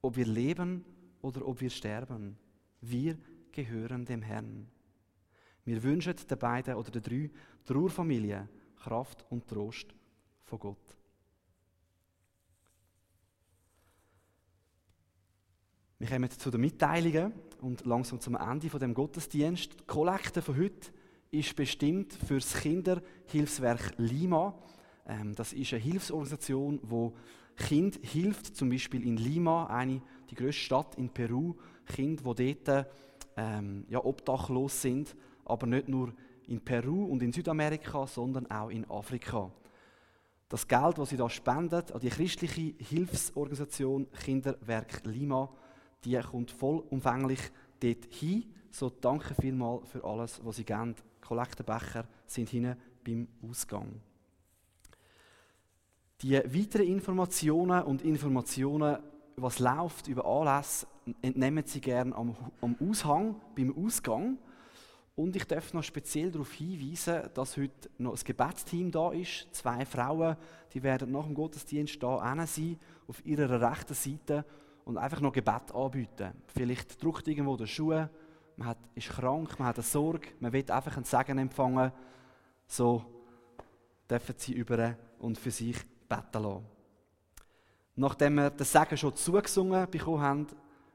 Ob 0.01 0.15
wir 0.15 0.25
leben 0.25 0.85
oder 1.21 1.45
ob 1.45 1.59
wir 1.59 1.69
sterben, 1.69 2.37
wir 2.79 3.17
gehören 3.51 4.05
dem 4.05 4.21
Herrn. 4.21 4.65
Wir 5.65 5.83
wünschen 5.83 6.15
den 6.15 6.39
beiden 6.39 6.75
oder 6.75 6.89
den 6.89 7.01
drei 7.01 7.29
Trauerfamilien 7.65 8.47
Kraft 8.77 9.25
und 9.29 9.45
Trost 9.45 9.93
von 10.45 10.59
Gott. 10.59 10.97
Wir 15.99 16.07
kommen 16.07 16.31
zu 16.31 16.49
den 16.49 16.61
Mitteilungen 16.61 17.33
und 17.59 17.85
langsam 17.85 18.21
zum 18.21 18.35
Ende 18.35 18.69
von 18.69 18.79
dem 18.79 18.93
Gottesdienst. 18.93 19.81
Die 19.81 19.85
Kollekte 19.85 20.41
von 20.41 20.57
heute 20.57 20.91
ist 21.29 21.55
bestimmt 21.57 22.13
für 22.13 22.35
das 22.35 22.53
Kinderhilfswerk 22.53 23.95
Lima. 23.97 24.57
Ähm, 25.05 25.35
das 25.35 25.51
ist 25.51 25.73
eine 25.73 25.81
Hilfsorganisation, 25.83 26.79
wo 26.83 27.13
Kind 27.62 27.99
hilft, 28.03 28.55
zum 28.55 28.70
Beispiel 28.70 29.05
in 29.05 29.18
Lima, 29.18 29.68
eine 29.68 30.01
die 30.30 30.36
größte 30.36 30.62
Stadt 30.62 30.95
in 30.95 31.09
Peru, 31.09 31.55
Kinder, 31.86 32.34
die 32.34 32.64
dort 32.64 32.88
ähm, 33.38 33.86
ja, 33.89 34.03
obdachlos 34.03 34.82
sind, 34.82 35.16
aber 35.45 35.68
nicht 35.68 35.88
nur 35.88 36.14
in 36.47 36.62
Peru 36.62 37.05
und 37.05 37.22
in 37.22 37.32
Südamerika, 37.32 38.07
sondern 38.07 38.49
auch 38.49 38.70
in 38.70 38.89
Afrika. 38.89 39.51
Das 40.49 40.68
Geld, 40.68 40.97
das 40.97 41.09
sie 41.09 41.18
da 41.18 41.30
spendet 41.30 41.91
an 41.93 42.01
die 42.01 42.09
christliche 42.09 42.74
Hilfsorganisation 42.84 44.07
Kinderwerk 44.12 45.05
Lima, 45.05 45.49
die 46.03 46.20
kommt 46.20 46.51
vollumfänglich 46.51 47.39
dort 47.80 48.05
hin. 48.14 48.53
So 48.70 48.89
danke 48.89 49.34
vielmals 49.36 49.88
für 49.88 50.03
alles, 50.03 50.41
was 50.43 50.57
sie 50.57 50.66
geben 50.66 50.95
Kollektenbecher 51.22 52.05
sind 52.26 52.49
hinten 52.49 52.76
beim 53.05 53.28
Ausgang. 53.49 54.01
Die 56.22 56.36
weiteren 56.36 56.86
Informationen 56.86 57.82
und 57.82 58.03
Informationen, 58.03 58.99
was 59.38 59.57
läuft 59.57 60.07
über 60.07 60.24
Anlässe, 60.24 60.86
entnehmen 61.24 61.63
Sie 61.65 61.82
gerne 61.82 62.15
am, 62.15 62.36
am 62.61 62.76
Aushang, 62.80 63.41
beim 63.55 63.76
Ausgang. 63.76 64.38
Und 65.15 65.36
ich 65.36 65.45
darf 65.45 65.74
noch 65.74 65.84
speziell 65.84 66.30
darauf 66.30 66.51
hinweisen, 66.51 67.24
dass 67.34 67.57
heute 67.57 67.89
noch 67.97 68.13
ein 68.13 68.24
Gebetsteam 68.24 68.91
da 68.91 69.11
ist. 69.11 69.47
Zwei 69.51 69.84
Frauen, 69.84 70.38
die 70.74 70.84
werden 70.84 71.11
nach 71.11 71.26
dem 71.26 71.34
Gottesdienst 71.34 72.01
da 72.03 72.19
sein, 72.45 72.80
auf 73.07 73.26
ihrer 73.26 73.59
rechten 73.59 73.95
Seite 73.95 74.45
und 74.86 74.99
einfach 74.99 75.22
noch 75.22 75.34
Gebet 75.34 75.74
anbieten. 75.74 76.34
Vielleicht 76.53 77.01
drückt 77.01 77.28
irgendwo 77.28 77.57
der 77.57 77.65
Schuh, 77.65 78.07
man 78.57 78.67
hat, 78.67 78.78
ist 78.93 79.09
krank, 79.09 79.57
man 79.57 79.69
hat 79.69 79.78
eine 79.78 79.84
Sorge, 79.84 80.28
man 80.39 80.53
will 80.53 80.69
einfach 80.69 80.97
einen 80.97 81.05
Segen 81.05 81.39
empfangen, 81.39 81.91
so 82.67 83.03
dürfen 84.07 84.36
sie 84.38 84.53
über 84.53 84.95
und 85.17 85.39
für 85.39 85.51
sich 85.51 85.78
beten 86.12 86.43
lassen. 86.43 86.66
Nachdem 87.95 88.36
wir 88.36 88.49
den 88.49 88.66
Segen 88.66 88.97
schon 88.97 89.16
zugesungen 89.16 89.89
bekommen 89.89 90.22
haben, 90.22 90.47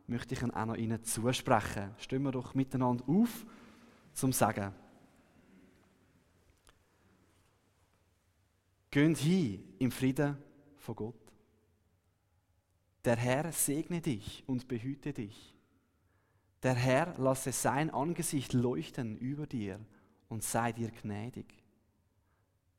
möchte 0.07 0.35
ich 0.35 0.43
ihn 0.43 0.51
auch 0.51 0.67
noch 0.67 0.77
Ihnen 0.77 1.03
zusprechen. 1.05 1.95
Stimmen 1.99 2.27
wir 2.27 2.33
doch 2.33 2.55
miteinander 2.55 3.05
auf 3.09 3.47
zum 4.13 4.33
Segen. 4.33 4.73
Geht 8.91 9.19
hin 9.19 9.75
im 9.79 9.91
Frieden 9.91 10.39
von 10.79 10.97
Gott. 10.97 11.15
Der 13.05 13.17
Herr 13.17 13.53
segne 13.53 14.01
dich 14.01 14.43
und 14.47 14.69
behüte 14.69 15.13
dich. 15.13 15.55
Der 16.63 16.75
Herr 16.75 17.15
lasse 17.19 17.53
sein 17.53 17.91
Angesicht 17.91 18.53
leuchten 18.53 19.17
über 19.19 19.47
dir 19.47 19.79
und 20.29 20.43
sei 20.43 20.73
dir 20.73 20.91
gnädig. 20.91 21.66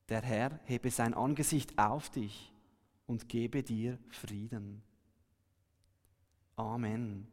Der 0.10 0.22
Herr 0.22 0.60
hebe 0.66 0.90
sein 0.90 1.14
Angesicht 1.14 1.78
auf 1.78 2.10
dich 2.10 2.54
und 3.08 3.28
gebe 3.28 3.64
dir 3.64 3.98
Frieden. 4.10 4.82
Amen. 6.56 7.28